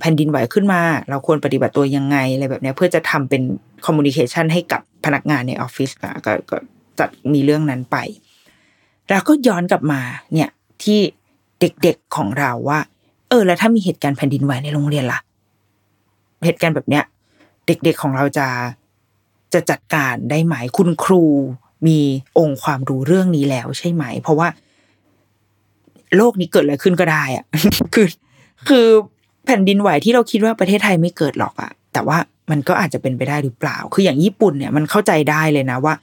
[0.00, 0.80] แผ่นดินไหวขึ้นมา
[1.10, 3.42] เราควรปฏิบัติตัวยังไงอะไรแบบนี้เพื่อจะทำเป็น
[3.86, 5.90] communication ให้กับพนักงานในออฟฟิศ
[6.26, 6.56] ก็ก็
[6.98, 7.96] จัดมีเรื่องนั้นไป
[9.08, 10.00] แล้วก็ย้อนกลับมา
[10.32, 10.48] เนี่ย
[10.84, 11.00] ที่
[11.60, 12.78] เด็กๆของเราว่า
[13.28, 15.20] เออ แล้วถ้ามีเหตุการณ์แผ่นดินไหวในโรงเรียนล่ะ
[16.46, 17.04] เหตุการณ์แบบเนี้ย
[17.66, 18.46] เด็กๆของเราจะ
[19.54, 21.24] จะจัดการได้ไหมคุณครู
[21.86, 21.98] มี
[22.38, 24.48] องค์ความรู้เรื่องนี้แล้วใช่ไหม เพราะว่า
[26.16, 27.44] โลกนี้เกิดอะไรขึ้นก็ได้อะ
[27.94, 28.06] คือ
[28.68, 28.86] คือ
[29.44, 32.18] แผ่นดินไหวที่เราคิดว่าประเทศไทยไม่เกิดหรอกอะแต่ว่า
[32.50, 35.94] มันก็อาจจะเป็นไปได้หรือเปล่า คืออย่างญี่ปุ่นเนี่ยมันเข้าใจได้เลยนะว่า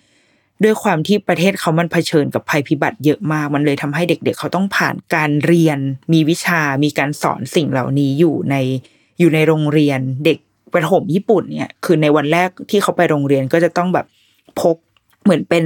[0.64, 5.80] ด้วยความที่ประเทศเขามันเผชิญกับภัยพิบัติเยอะมาก มันเลยทำให้เด็กๆเขาต้องผ่านการเรียน
[6.14, 8.56] มีวิชา มีการสอนสิ่งเหล่านี้อยู่ใน
[9.20, 10.38] อยู่ในโรงเรียน เด็ก
[10.74, 14.06] ประถมญี่ปุ่นเนี่ย คือในวันแรกที่เขาไปโรงเรียนก็จะต้องแบบ
[14.60, 14.78] พก
[15.24, 15.66] เหมือนเป็น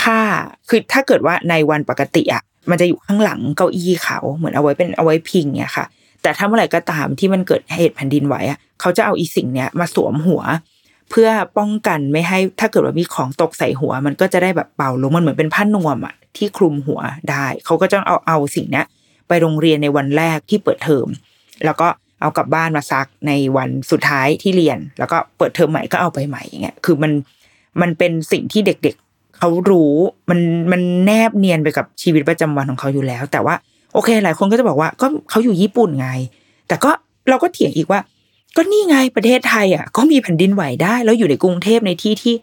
[0.00, 0.20] ผ้า
[0.68, 5.86] คือถ้าเกิดว่าในวันปกติอะมันจะอยู่ข้างหลังเก้าอี้เขา เหมือนเอาไว้เป็นเอาไว้พิงเนี่ยค่ะ
[6.22, 10.42] แต่ถ้าเมื่อไหร่ก็ตามที่มันเกิดเหตุแผ่นดินไหวอะเขาจะเอาอีสิ่งเนี้ยมาสวมหัว
[11.12, 18.82] เพื่อป้องกันไม่ให้ถ้าเกิดว่ามีของตกใส่หัว มันก็จะได้แบบเป่าลงมันเหมือนเป็นผ้านวมอะที่คลุมหัวได้เขาก็จะเอาเอาสิ่งนี้
[19.28, 21.06] ไปโรงเรียนในวันแรกที่เปิดเทอม
[21.64, 21.88] แล้วก็
[22.20, 27.12] เอากลับบ้านมาซักในวันสุดท้ายที่เรียน แล้วก็เปิดเทอมใหม่ก็เอาไปใหม่อย่างเงี้ยคือมัน
[27.80, 29.92] มันเป็นสิ่งที่เด็กๆเขารู้
[30.30, 30.40] มัน
[30.72, 33.54] มันแนบเนียนไปกับชีวิตประจำวันของเขาอยู่แล้ว แต่ว่า
[33.94, 36.08] โอเค หลายคนก็จะบอกว่าก็เขาอยู่ญี่ปุ่นไง
[36.68, 36.90] แต่ก็
[37.28, 38.00] เราก็เถียงอีกว่า
[38.56, 42.34] ก็นี่ไงประเทศไทยอะก็มีแผ่นดินไหวได้ แล้วอยู่ในกรุงเทพในที่ที่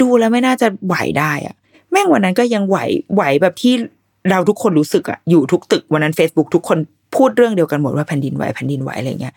[0.00, 1.54] ดูแล้วไม่น่าจะไหวได้อะ
[1.90, 2.78] แม่งวันนั้นก็ยังไหว
[3.14, 3.74] ไหวแบบที่
[4.30, 6.78] เราทุกคนรู้สึกอะอยู่ทุกตึกวันนั้น Facebook ทุกคน
[7.16, 9.34] พูดเรื่องเดียวกันหมดว่าแผ่นดินไหวแผ่นดินไหวอะไรเงี้ย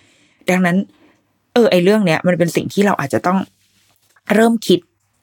[0.50, 0.78] ดังนั้น
[1.54, 3.40] เออไอเรื่องเนี้ยมันเป็นสิ่งที่เราอาจจะต้อง
[4.34, 4.80] เริ่มคิด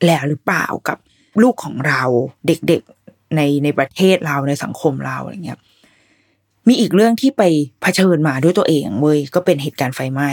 [0.06, 0.98] แล้วหรือเปล่ากับ
[1.42, 2.02] ลูกของเรา
[2.46, 5.58] เด็กๆในในประเทศเราในสังคมเราอะไรเงี้ย
[6.68, 7.42] มีอีกเรื่องที่ไป
[7.82, 10.30] เผชิญมาด้วยตัวเองเว้ยก็เป็นเหตุการณ์ไฟไหม้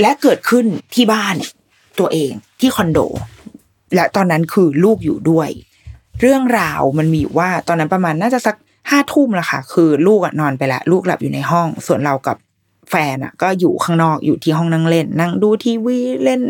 [0.00, 1.36] และเกิดขึ้นที่บ้าน
[1.98, 2.98] ตัวเองที่คอนโด
[3.94, 5.48] และตอนนั้นคือลูกอยู่ด้วย
[6.20, 8.56] เรื่องราวมันมีว่าตอนนั้นประมาณน่าจะสัก
[8.90, 12.36] ห้าทุ่มละค่ะ คือลูกนอนไปแล้วลูกหลับอยู่ในห้อง ส่วนเรากับ
[12.90, 16.42] แฟนอะก็อยู่ข้างนอกอยู่ที่ห้องนั่งเล่น นั่งดูทีวีเล่น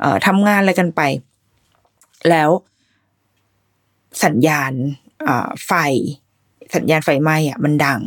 [0.00, 1.00] เอ่อทำงานอะไรกันไป
[2.30, 2.50] แล้ว
[4.24, 4.72] สัญญาณ
[5.66, 5.72] ไฟ
[6.74, 8.00] สัญญาณไฟไหม้อะมันดัง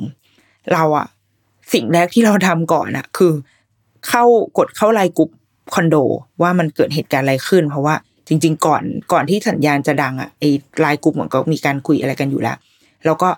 [0.73, 1.07] เราอะ
[1.73, 3.34] สิ่งแรกที่เราทำก่อนอะคือ
[4.10, 4.24] เข้า
[4.58, 5.30] กดเข้าไลน์กลุ่ม
[5.74, 5.95] คอนโด
[6.41, 7.95] ว่ามันเกิดเหตุการณ์อะไรขึ้น เพราะว่า
[8.28, 10.49] จริง ๆ ก่อนก่อนที่สัญญาณจะดังอะไอ้
[10.80, 12.58] ไลน์กลุ่มมันก็มีการคุยอะไรกันอยู่แล้ว
[13.05, 13.30] แล้วก็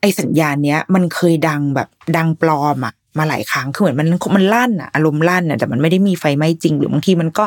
[0.00, 7.44] ไอสัญญาณเนี้ยมันเคยดังแบบดังปลอมอะมาหลายครั้งคือเหมือนมันมันลั่นอะอารมณ์ลั่นอะแต่มันไม่ได้มีไฟไหม้จริง หรือบางทีมันก็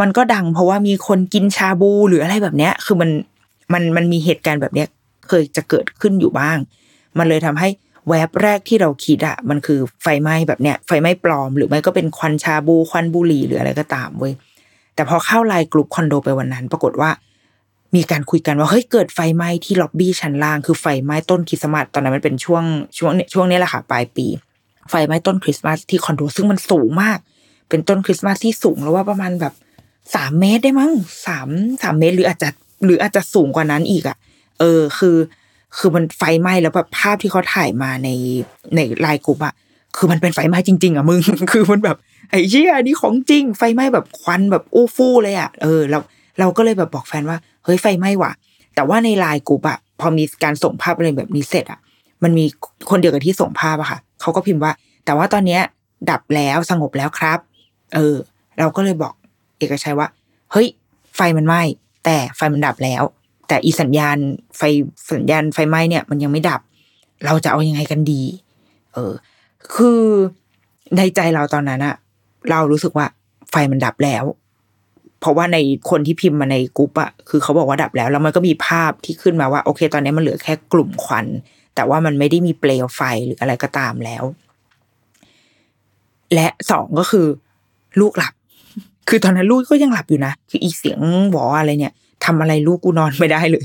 [0.00, 3.10] มันก็ดัง เพราะว่ามีคนกินชาบูหรืออะไรแบบเนี้ย คือมัน
[3.72, 4.88] มันมันมีเหตุการณ์แบบเนี้ย
[5.28, 6.58] เคยจะเกิดขึ้นอยู่บ้าง
[7.18, 7.68] มันเลยทำให้
[8.08, 14.32] แวบแรกที่เราคิดอะมันคือไฟไหม้แบบเนี้ยไฟไหม้ปลอม หรือไม่ก็เป็นควันชาบูควันบุหรี่หรืออะไรก็ตามเว้ย
[14.94, 17.10] แต่พอเข้าไลน์กลุ่มคอนโดไปวันนั้น ปรากฏว่า
[17.94, 22.64] มีการคุยกันว่าเฮ้ยเกิดไฟไหม้ที่ล็อบบี้ชั้นล่างคือไฟไหม้ต้นคริสต์มาสตอนนั้นมันเป็นช่วง
[22.98, 24.26] ช่วงช่วงนี้แหละค่ะปลายปี
[24.90, 27.18] ไฟไหม้ต้นคริสต์มาสที่คอนโดซึ่งมันสูงมาก
[27.68, 29.54] เป็นต้นคริสต์มาสที่สูงแล้วว่าประมาณแบบ
[30.14, 30.92] สามเมตรได้มั้ง
[31.26, 31.48] สาม
[31.82, 32.48] สามเมตรหรืออาจจะ
[32.84, 34.16] หรืออาจจะสูงกว่านั้นอีกอะ
[34.58, 35.16] เออ คือ
[35.78, 38.08] คือมันไฟไหม้แล้วแบบภาพที่เขาถ่ายมาใน
[38.74, 39.54] ในไลน์กลุ่มอะ
[39.96, 41.20] คือมันเป็นไฟไหม้จริง ๆอะมึง
[41.52, 41.96] คือมันแบบ
[42.30, 45.98] ไอ้เชี่ยนี่ของจริง ไฟไหม้แบบควันแบบอู้ฟู่เลยอะเออเรา
[46.38, 48.32] เราก็เลยแบบบอกแฟนว่าเฮ้ยไฟไหม้ว่ะ
[48.74, 51.80] แต่ว่าในไลน์กลุ่มอะพอมีการส่งภาพอะไรแบบนี้เสร็จอะ
[52.22, 52.44] มันมี
[52.90, 54.72] คนเดียวกับที่ส่งภาพอะค่ะเขาก็พิมพ์ว่า
[55.04, 55.62] แต่ว่าตอนเนี้ย
[56.10, 57.38] ดับแล้วสงบแล้วครับ
[57.94, 58.16] เออ
[58.58, 59.14] เราก็เลยบอก
[59.58, 60.08] เอกชัยว่า
[60.52, 60.68] เฮ้ย
[61.16, 61.62] ไฟมันไหม้
[62.04, 63.02] แต่ไฟมันดับแล้ว
[63.48, 64.16] แต่อีสัญญาณ
[64.56, 64.62] ไฟ
[65.14, 66.60] สัญญาณไฟไหม้เนี่ย มันยังไม่ดับ
[67.24, 68.22] เราจะเอายังไงกันดี
[68.94, 69.12] เออ
[69.74, 70.02] คือ
[70.96, 71.96] ในใจเราตอนนั้นอะ
[72.50, 73.06] เรารู้สึกว่า
[73.50, 74.24] ไฟมันดับแล้ว
[75.20, 75.58] เพราะว่าใน
[75.90, 81.26] คนที่พิมพ์มาในกรุ๊ปอะคือเขาบอกว่าดับแล้ว แล้วมันก็มีภาพที่ขึ้นมาว่า โอเค ตอนนี้มันเหลือแค่กลุ่มควัน
[81.74, 84.24] แต่ว่ามันไม่ได้มีเปลวไฟหรืออะไรก็ตามแล้ว
[86.34, 87.26] และสองก็คือ
[88.00, 88.34] ลูกหลับ
[89.08, 91.94] คือตอนนั้นลูกก็ยังหลับอยู่นะ คืออีเสียงหวออะไรเนี่ย
[92.26, 93.64] ทำอะไรลูกกูนอนไม่ได้เลย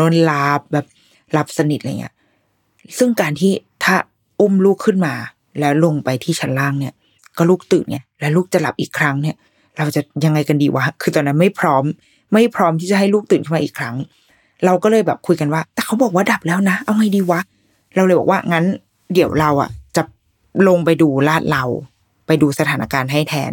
[0.00, 0.86] นอนหลับแบบ
[1.32, 2.14] หลับสนิทอะไรเงี้ย
[2.98, 3.52] ซึ่งการที่
[3.84, 3.94] ถ้า
[4.40, 5.14] อุ้มลูกขึ้นมา
[5.60, 6.94] แล้วลงไปที่ชั้นล่างเนี่ย
[7.36, 9.36] ก็ลูกตื่นไงแล้วลูกจะหลับอีกครั้งเนี่ย
[9.78, 11.84] เราจะยังไงกันดีวะคือตอนนั้นไม่พร้อม
[12.32, 13.96] ไม่พร้อมที่จะให้ลูกตื่นขึ้นมาอีกครั้ง
[14.64, 17.40] เราก็เลยแบบคุยกันว่า แต่เขาบอกว่าดับแล้วนะ เอาไงดีวะ
[17.94, 18.64] เราเลยบอกว่างั้น
[19.14, 20.02] เดี๋ยวเราอะ จะ
[20.68, 21.64] ลงไปดูลาดเรา
[22.26, 23.50] ไปดูสถานการณ์ให้แทน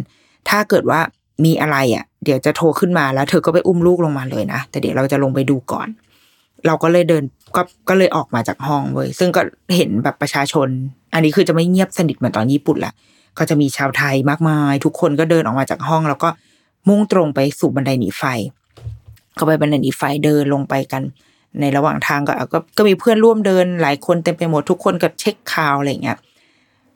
[0.49, 0.99] ถ้าเกิดว่า
[1.45, 5.87] มีอะไรอะ เดี๋ยวจะโทรขึ้นมาแล้ว เธอก็ไปอุ้มลูกลงมาเลยนะ แต่เดี๋ยวเราจะลงไปดูก่อน
[6.65, 7.23] เราก็เลยเดิน
[7.55, 9.41] ก็ก็เลยออกมาจากห้องเว้ยซึ่งก็
[9.75, 10.67] เห็นแบบประชาชน
[11.13, 12.93] อันนี้คือจะไม่เงียบสนิทเหมือนตอนญี่ปุ่นละ
[13.37, 16.29] ก็จะมีชาวไทยมากมาย ทุกคนก็เดินออกมาจากห้อง แล้วก็
[16.87, 18.23] มุ่งตรงไปสู่บันไดหนีไฟ
[19.37, 21.03] ก็ไปบันไดหนีไฟเดินลงไปกัน
[21.59, 26.17] ในระหว่างทางก็ก็ก็มีเพื่อนร่วมเดินหลายคนเต็มไปหมดทุกคนก็เช็คข่าวอะไรเงี้ย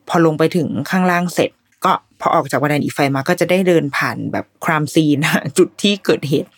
[0.08, 1.50] พอลงไปถึงข้างล่างเสร็จ
[1.84, 5.18] ก็พอออกจากบันไดหนีไฟมาก็จะได้เดินผ่านแบบครามซีน
[5.58, 6.50] จุดที่เกิดเหตุ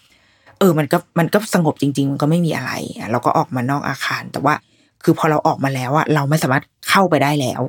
[0.59, 2.73] เออ มันก็มันก็สงบจริง ๆ มันก็ไม่มีอะไร
[3.13, 4.55] เราก็ออกมานอกอาคาร แต่ว่า
[5.05, 7.61] คือพอเราออกมาแล้วอะเราไม่สามารถเข้าไปได้แล้ว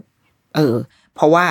[0.56, 0.76] เออ
[1.16, 1.46] เพราะว่า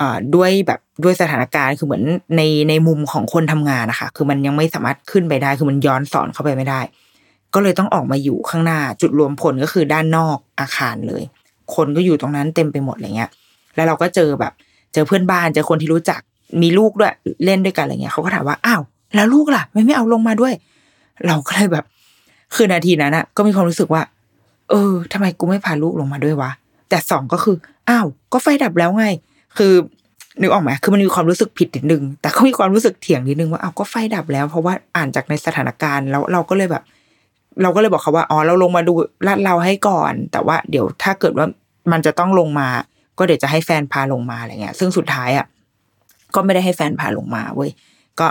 [0.00, 2.02] อ่าด้วยแบบด้วยสถานการณ์คือเหมือน
[2.36, 6.80] ในในมุมของคนทำงานนะคะ คือมันยังไม่สามารถขึ้นไปได้ คือมันย้อนสอนเข้าไปไม่ได้
[7.54, 11.22] ก็เลยต้องออกมาอยู่ข้างหน้าจุดรวมพลก็คือด้านนอกอาคารเลย
[11.74, 13.30] คนก็อยู่ตรงนั้นเต็มไปหมดอะไรเงี้ย
[13.74, 14.52] แล้วเราก็เจอแบบ
[14.96, 16.20] เจอเพื่อนบ้านเจอคนที่รู้จัก
[16.62, 17.12] มีลูกด้วย
[17.44, 18.82] เล่นด้วยกันอะไรเงี้ยเขาก็ถามว่าอ้าว
[19.14, 20.52] แล้วลูกล่ะ ไม่ไม่เอาลงมาด้วย
[21.26, 21.84] เราก็เลยแบบ
[22.54, 24.02] คือนาทีนั้นอะก็มีความรู้สึกว่า
[24.70, 26.50] เออทำไมกูไม่พาลูกลงมาด้วยวะ
[26.88, 27.56] แต่สองก็คือ
[27.88, 29.06] อ้าวก็ไฟดับแล้วไง
[29.58, 29.72] คือ
[30.40, 36.82] นึกออกไหมคือมันมีความรู้สึกผิดนิดนึง แต่ก็มีความรู้สึกเถียงนิดนึงว่าอ้าวก็ไฟดับแล้ว เพราะว่าอ่านจากในสถานการณ์แล้วเราก็เลยแบบ
[37.62, 38.94] เราก็เลยบอกเขาว่าอ๋อเราลงมาดู
[39.26, 41.46] ลาดเราให้ก่อน แต่ว่า เดี๋ยวถ้าเกิดว่า
[41.92, 42.68] มันจะต้องลงมา
[43.18, 45.46] ก็เดี๋ยวจะให้แฟนพาลงมาอะไรเงี้ย ซึ่งสุดท้ายอะ
[46.34, 47.70] ก็ไม่ได้ให้แฟนพาลงมาเว้ย
[48.20, 48.28] ก็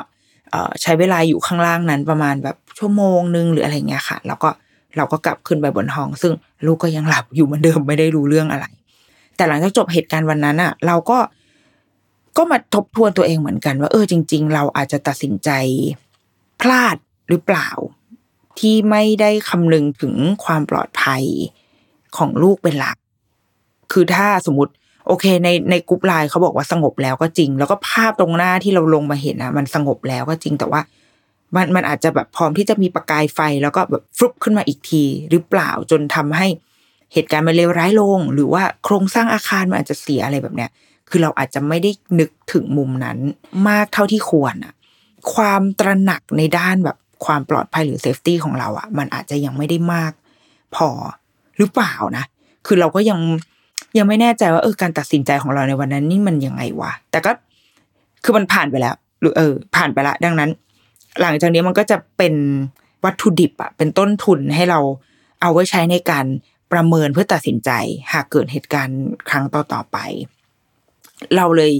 [0.81, 4.49] ใช้เวลาอยู่ข้างล่างนั้นประมาณแบบชั่วโมงนึงหรืออะไรเงี้ยค่ะ แล้วก็
[4.97, 6.33] เราก็กลับขึ้นไปบนห้อง ซึ่ง
[6.65, 8.65] ลูกก็ยังหลับอยู่เหมือนเดิมไม่ได้รู้เรื่องอะไร
[9.35, 11.17] แต่หลังจากจบเหตุการณ์วันนั้นอะ เราก็
[12.37, 15.49] ก็มาทบทวนตัวเองเหมือนกันว่า เออจริง ๆ เราอาจจะตัดสินใจ
[16.61, 16.95] พลาด
[17.29, 17.69] หรือเปล่า
[18.59, 21.23] ที่ไม่ได้คำนึงถึงความปลอดภัย
[22.17, 22.97] ของลูกเป็นหลัก
[23.91, 24.73] คือถ้าสมมติ
[25.07, 30.81] โอเค ในในกรุ๊ปไลน์เขาบอกว่าสงบแล้วก็จริง แล้วก็ภาพตรงหน้าที่เราลงมาเห็นอะมันสงบแล้วก็จริงแต่ว่า
[31.55, 36.47] มันมันอาจจะแบบพร้อมที่จะมีประกายไฟแล้วก็แบบฟลุปขึ้นมาอีกที หรือเปล่าจนทำให้
[37.13, 40.69] เหตุการณ์มันเลวร้ายลง หรือว่าโครงสร้างอาคารมันอาจจะเสียอะไรแบบเนี้ย
[41.09, 43.17] คือเราอาจจะไม่ได้นึกถึงมุมนั้น
[43.69, 44.73] มากเท่าที่ควรอะ
[45.33, 50.11] ความตระหนักในด้านแบบความปลอดภัยหรือเซฟตี้ของเราอะมันอาจจะยังไม่ได้มาก
[50.75, 50.89] พอ
[51.57, 52.25] หรือเปล่านะ
[52.65, 53.19] คือเราก็ยัง
[53.97, 57.31] ยังไม่แน่ใจว่าเออการตัดสินใจของเราในวันนั้นนี่มันยังไงวะแต่ก็
[58.23, 60.49] คือมันผ่านไปแล้ว หรือเออ ผ่านไปละดังนั้น
[61.21, 62.33] หลังจากนี้มันก็จะเป็น
[63.05, 64.79] วัตถุดิบอะเป็นต้นทุนให้เรา
[65.41, 66.25] เอาไว้ใช้ในการ
[66.71, 67.69] ปประเมินเพื่อตัดสินใจ
[68.11, 69.97] หากเกิดเหตุการณ์ครั้งต่อๆไป
[71.35, 71.73] เราเลย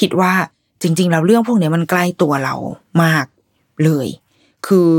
[0.00, 0.32] คิดว่า
[0.82, 2.54] จริงๆเราเรื่องพวกนี้มันใกล้ตัวเรา
[3.02, 3.26] มาก
[3.84, 4.08] เลย
[4.66, 4.90] คือ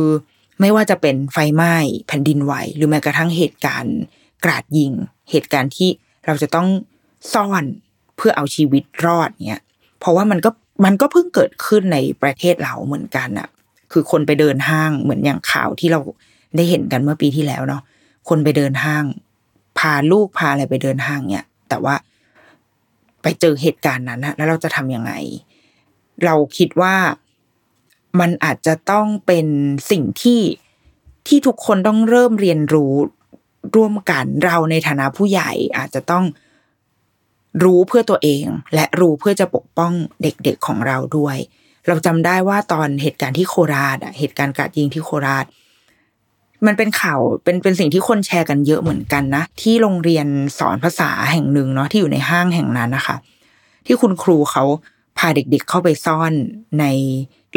[0.59, 1.76] ไม่ว่าจะเป็นไฟไหม้
[2.07, 3.95] แผ่นดินไหว หรือแม้กระทั่งเหตุการณ์
[4.43, 4.91] กราดยิง
[5.32, 5.89] เหตุการณ์ที่
[6.26, 6.67] เราจะต้อง
[7.34, 7.63] ซ่อน
[8.17, 9.63] เพื่อเอาชีวิตรอดเนี่ย
[9.99, 10.49] เพราะว่ามันก็
[10.86, 13.49] มันก็เพิ่งเกิดขึ้นในประเทศเราเหมือนกันอะ
[13.91, 15.99] คือคนไปเดินห้างเหมือนอย่างข่าวที่เรา
[16.55, 17.82] ได้เห็นกันเมื่อปีที่แล้วเนาะ
[18.30, 19.05] คนไปเดินห้าง
[19.78, 21.95] พาลูกพาอะไรไปเดินห้างเนี่ยแต่ว่า
[23.21, 25.11] ไปเจอเหตุการณ์นั้นนะแล้วเราจะทำยังไง
[26.23, 26.95] เราคิดว่า
[28.19, 29.47] มันอาจจะต้องเป็น
[29.91, 30.41] สิ่งที่
[31.28, 32.93] ที่ทุกคนต้องเริ่มเรียนรู้
[33.76, 36.26] ร่วมกันเราในฐานะผู้ใหญ่อาจจะต้อง
[37.63, 41.38] รู้เพื่อตัวเอง และรู้เพื่อจะปกป้องเด็กๆของเราด้วย
[41.88, 45.45] เราจำได้ว่าตอนเหตุการณ์ที่โคราชเหตุการณ์กาดยิงที่โคราช
[46.66, 50.28] มันเป็นข่าวเป็นเป็นสิ่งที่คนแชร์กันเยอะเหมือนกันนะ ที่โรงเรียน
[50.59, 53.16] สอนภาษาแห่งหนึ่งเนาะที่อยู่ในห้างแห่งนั้นนะคะ
[53.86, 54.63] ที่คุณครูเขา
[55.18, 56.34] พาเด็กๆเข้าไปซ่อน
[56.80, 56.86] ใน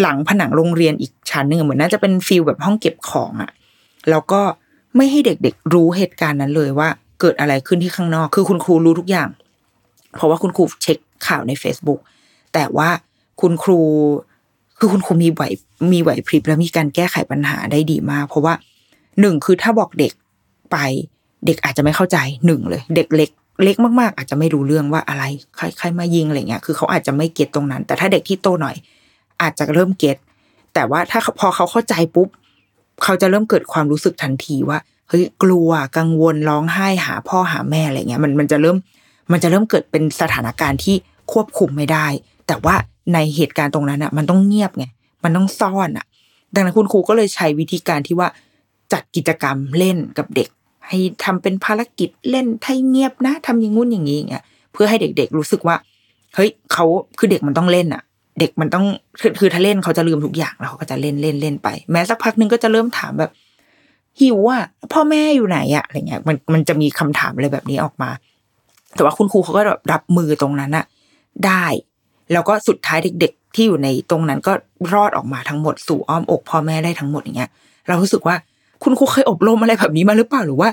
[0.00, 3.50] หลังผนังโรงเรียนอีกชั้นหนึ่งเหมือนน่าจะเป็นฟิลแบบห้องเก็บของอะ
[4.10, 4.40] แล้วก็
[4.96, 6.88] ไม่ให้เด็กๆ รู้เหตุการณ์นั้นเลยว่า
[7.20, 9.28] เกิดอะไรขึ้นที่ข้างนอก คือคุณครูรู้ทุกอย่าง
[10.16, 12.00] เพราะว่าคุณครูเช็คข่าวใน Facebook
[12.54, 12.88] แต่ว่า
[13.40, 13.80] คุณครู
[14.78, 15.42] คือคุณครูมีไหว
[15.92, 18.54] มีไหวพริบและมีการแก้ไขปัญหาได้ดีมาก เพราะว่า
[19.20, 20.12] หนึ่งคือถ้าบอกเด็ก
[20.72, 20.76] ไป
[21.46, 23.30] เด็กอาจจะไม่เข้าใจหนึ่งเลย เด็กเล็ก
[23.64, 25.24] เล็กมากๆ อาจจะไม่รู้เรื่องว่าอะไร
[25.56, 28.76] ใครใครมายิงอะไรเงี้ยคือเขาอาจจะไม่เก็ตตรงนั้น แต่ถ้าเด็กที่โตหน่อย
[29.42, 30.16] อาจจะเริ่มเก็ต
[30.74, 32.28] แต่ว่าถ้าพอเขาเข้าใจปุ๊บ
[33.02, 34.78] เขาจะเริ่มเกิดความรู้สึกทันทีว่า
[35.08, 38.76] เฮ้ยกลัวกังวลร้องไห้หาพ่อหาแม่อะไรเงี้ยมันมันจะเริ่ม
[39.32, 40.96] มันจะเริ่มเกิดเป็นสถานการณ์ที่
[41.32, 42.06] ควบคุมไม่ได้
[42.46, 42.74] แต่ว่า
[43.14, 44.84] ในเหตุการณ์ตรงนั้นอะ มันต้องเงียบไง
[45.24, 46.06] มันต้องซ่อนอะ
[46.54, 48.28] ดังนั้นคุณครูก็เลยใช้วิธีการที่ว่า
[48.92, 50.48] จัดกิจกรรมเล่นกับเด็ก
[50.88, 55.76] ให้ทำเป็นภารกิจเล่นให้เงียบนะทำอย่างงู้นอย่างนี้อย่างเงี้ยเพื่อให้เด็กๆรู้สึกว่า
[56.34, 56.84] เฮ้ยเขา
[57.18, 58.02] คือเด็กมันต้องเล่นอะ
[58.40, 58.86] เด็กมันต้อง
[59.20, 63.30] คือคือถ้าเล่นเขาจะลืมทุกอย่างแล้วเขาก็จะเล่นเล่นเล่นไป แม้สักพักนึงก็จะเริ่มถามแบบ
[64.20, 68.10] หิวอะพ่อแม่อยู่ไหนอะอะไรเงี้ยมันมันจะมีคำถามอะไรแบบนี้ออกมา
[68.94, 69.62] แต่ว่าคุณครูเขาก็
[69.92, 70.84] รับมือตรงนั้นอะ
[71.46, 71.64] ได้
[72.32, 74.52] แล้วก็สุดท้ายเด็ก ๆ ที่อยู่ในตรงนั้นก็
[74.94, 77.50] รอดออกมาทั้งหมดสู่อ้อมอกพ่อแม่ได้ทั้งหมดอย่างเงี้ย
[77.88, 78.36] เรารู้สึกว่า
[78.82, 80.70] คุณครูเคยอบรมอะไรแบบนี้มาหรือเปล่าหรือว่า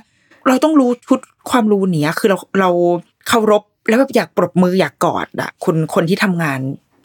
[0.47, 2.69] เราต้องรู้ชุดความรู้เนี้ยคือเราเรา
[3.27, 6.59] เคารพแล้วแบบอยากปรบมืออยากกอดอะคนคนที่ทำงาน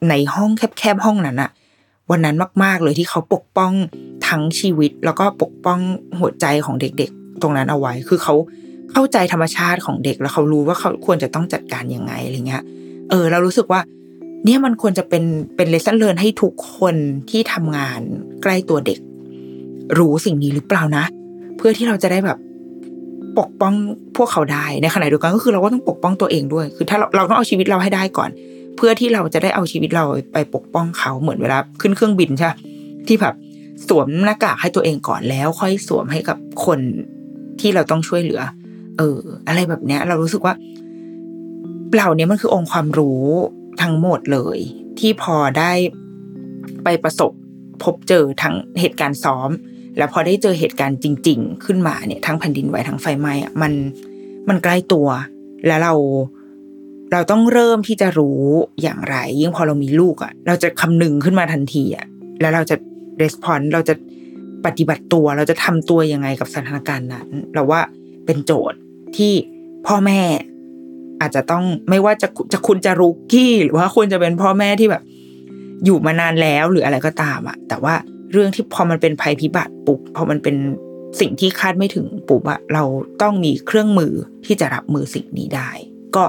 [0.09, 1.51] ในห้องแคบๆห้องนั้นอะ
[2.11, 3.73] วันนั้นมาก ๆ เลยที่เขาปกป้อง
[4.29, 5.79] ทั้งชีวิต แล้วก็ปกป้อง
[6.21, 8.35] หัวใจของเด็กๆ ตรงนั้นเอาไว้ คือเขา
[8.93, 12.63] เข้าใจธรรมชาติของเด็กแล้วเขารู้ว่าเขาควรจะต้องจัดการยังไงอะไรเงี้ย
[13.11, 13.81] เออ เรารู้สึกว่า
[14.45, 15.25] เนี่ยมันควรจะเป็น
[15.57, 16.95] เป็นเลสเซนเลิร์นให้ทุกคน
[17.31, 18.01] ที่ทำงาน
[18.43, 18.99] ใกล้ตัวเด็ก
[19.99, 21.05] รู้สิ่งนี้หรือเปล่านะ
[21.57, 22.39] เพื่อที่เราจะได้แบบ
[23.39, 23.75] ปกป้อง
[24.17, 28.31] พวกเขาได้ในขณะเดียวกันก็คือเราก็ต้องปกป้องตัวเองด้วย คือถ้าเราเราต้องเอาชีวิตเราให้ได้ก่อน
[28.83, 32.51] เพื่อที่เราจะได้เอาชีวิตเราไปปกป้องเขาเหมือนเวลาขึ้นเครื่องบินใช่
[33.07, 33.35] ที่แบบ
[33.89, 36.81] สวมหน้ากากให้ตัวเองก่อนแล้ว ค่อยสวมให้กับคน
[37.61, 38.43] ที่เราต้องช่วยเหลือ
[38.99, 40.55] เออ อะไรแบบเนี้ย เรารู้สึกว่า
[41.95, 43.23] เหล่านี้มันคือองค์ความรู้
[43.83, 44.59] ทั้งหมดเลย
[44.99, 45.73] ที่พอได้
[46.85, 47.33] ไปประสบ
[47.83, 49.51] พบเจอทั้งเหตุการณ์ซ้อม
[49.97, 53.73] แล้วพอได้เจอเหตุการณ์จริง ๆ ขึ้นมาเนี่ยทั้งแผ่นดินไหวทั้งไฟไหม้มัน
[54.49, 55.09] มันใกล้ตัว
[55.67, 55.95] แล้วเรา
[57.13, 58.43] เราต้องเริ่มที่จะรู้
[58.83, 62.07] อย่างไร ยิ่งพอเรามีลูกอะ่ะ เราจะคำนึงขึ้นมาทันทีอะ่ะ
[62.41, 62.77] แล้วเราจะ
[63.21, 63.95] รีสปอนเราจะ
[64.67, 67.81] ปฏิบัติตัวเราจะทำตัวยังไงกับสถานการณ์นั้น เราว่า
[68.27, 68.79] เป็นโจทย์
[69.17, 69.33] ที่
[69.87, 70.21] พ่อแม่
[71.21, 75.03] อาจจะต้องไม่ว่าจะจะคุณจะรู้กี้หรือว่าคุณจะเป็นพ่อแม่ที่แบบ
[75.85, 77.95] อยู่มานานแล้วหรืออะไรก็ตามอะแต่ว่า
[78.33, 80.57] เรื่องที่พอมันเป็นภัยพิบัติปุ๊บพอมันเป็น
[81.21, 82.85] สิ่งที่คาดไม่ถึงปุ๊บอะเรา
[83.23, 84.13] ต้องมีเครื่องมือ
[84.47, 85.71] ที่จะรับมือสิ่งนี้ได้
[86.17, 86.25] ก็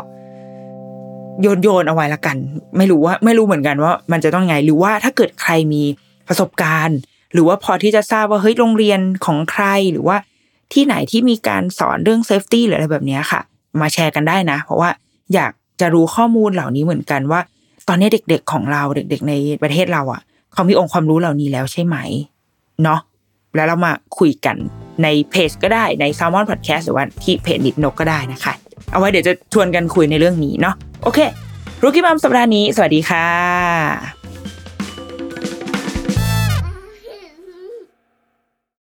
[1.42, 2.38] โยนโยนเอาไว้ละกัน
[2.78, 5.84] ไม่รู้ว่า ไม่รู้เหมือนกันว่ามันจะต้องไง หรือว่าถ้าเกิดใครมี
[6.28, 6.98] ประสบการณ์
[7.34, 10.18] หรือว่าพอที่จะทราบว่าเฮ้ยโรงเรียนของใครหรือว่า
[10.74, 13.42] ที่ไหนที่มีการสอนเรื่องเซฟตี้หรืออะไรแบบนี้ค่ะ
[13.82, 14.90] มาแชร์กันได้นะ เพราะว่า
[15.34, 15.52] อยาก
[15.82, 17.42] จะรู้ข้อมูลเหล่านี้เหมือนกันว่า
[17.88, 20.22] ตอนนี้เด็กๆของเราเด็ก ๆ ในประเทศเราอะ
[20.54, 21.98] เขามีองค์ความรู้เหล่านี้แล้วใช่ไหม
[22.84, 23.00] เนาะ
[23.56, 24.56] แล้วเรามาคุยกัน
[25.04, 28.54] ในเพจก็ได้ใน s ซ l m o n Podcast หรือว่าที่เพจนิดนกก็ได้นะคะ
[28.92, 31.20] เอาไว้เดี๋ยวจะชวนกันคุยในเรื่องนี้เนาะโอเค
[31.84, 34.21] รุกี้มัมสัปดาห์นี้ สวัสดีค่ะ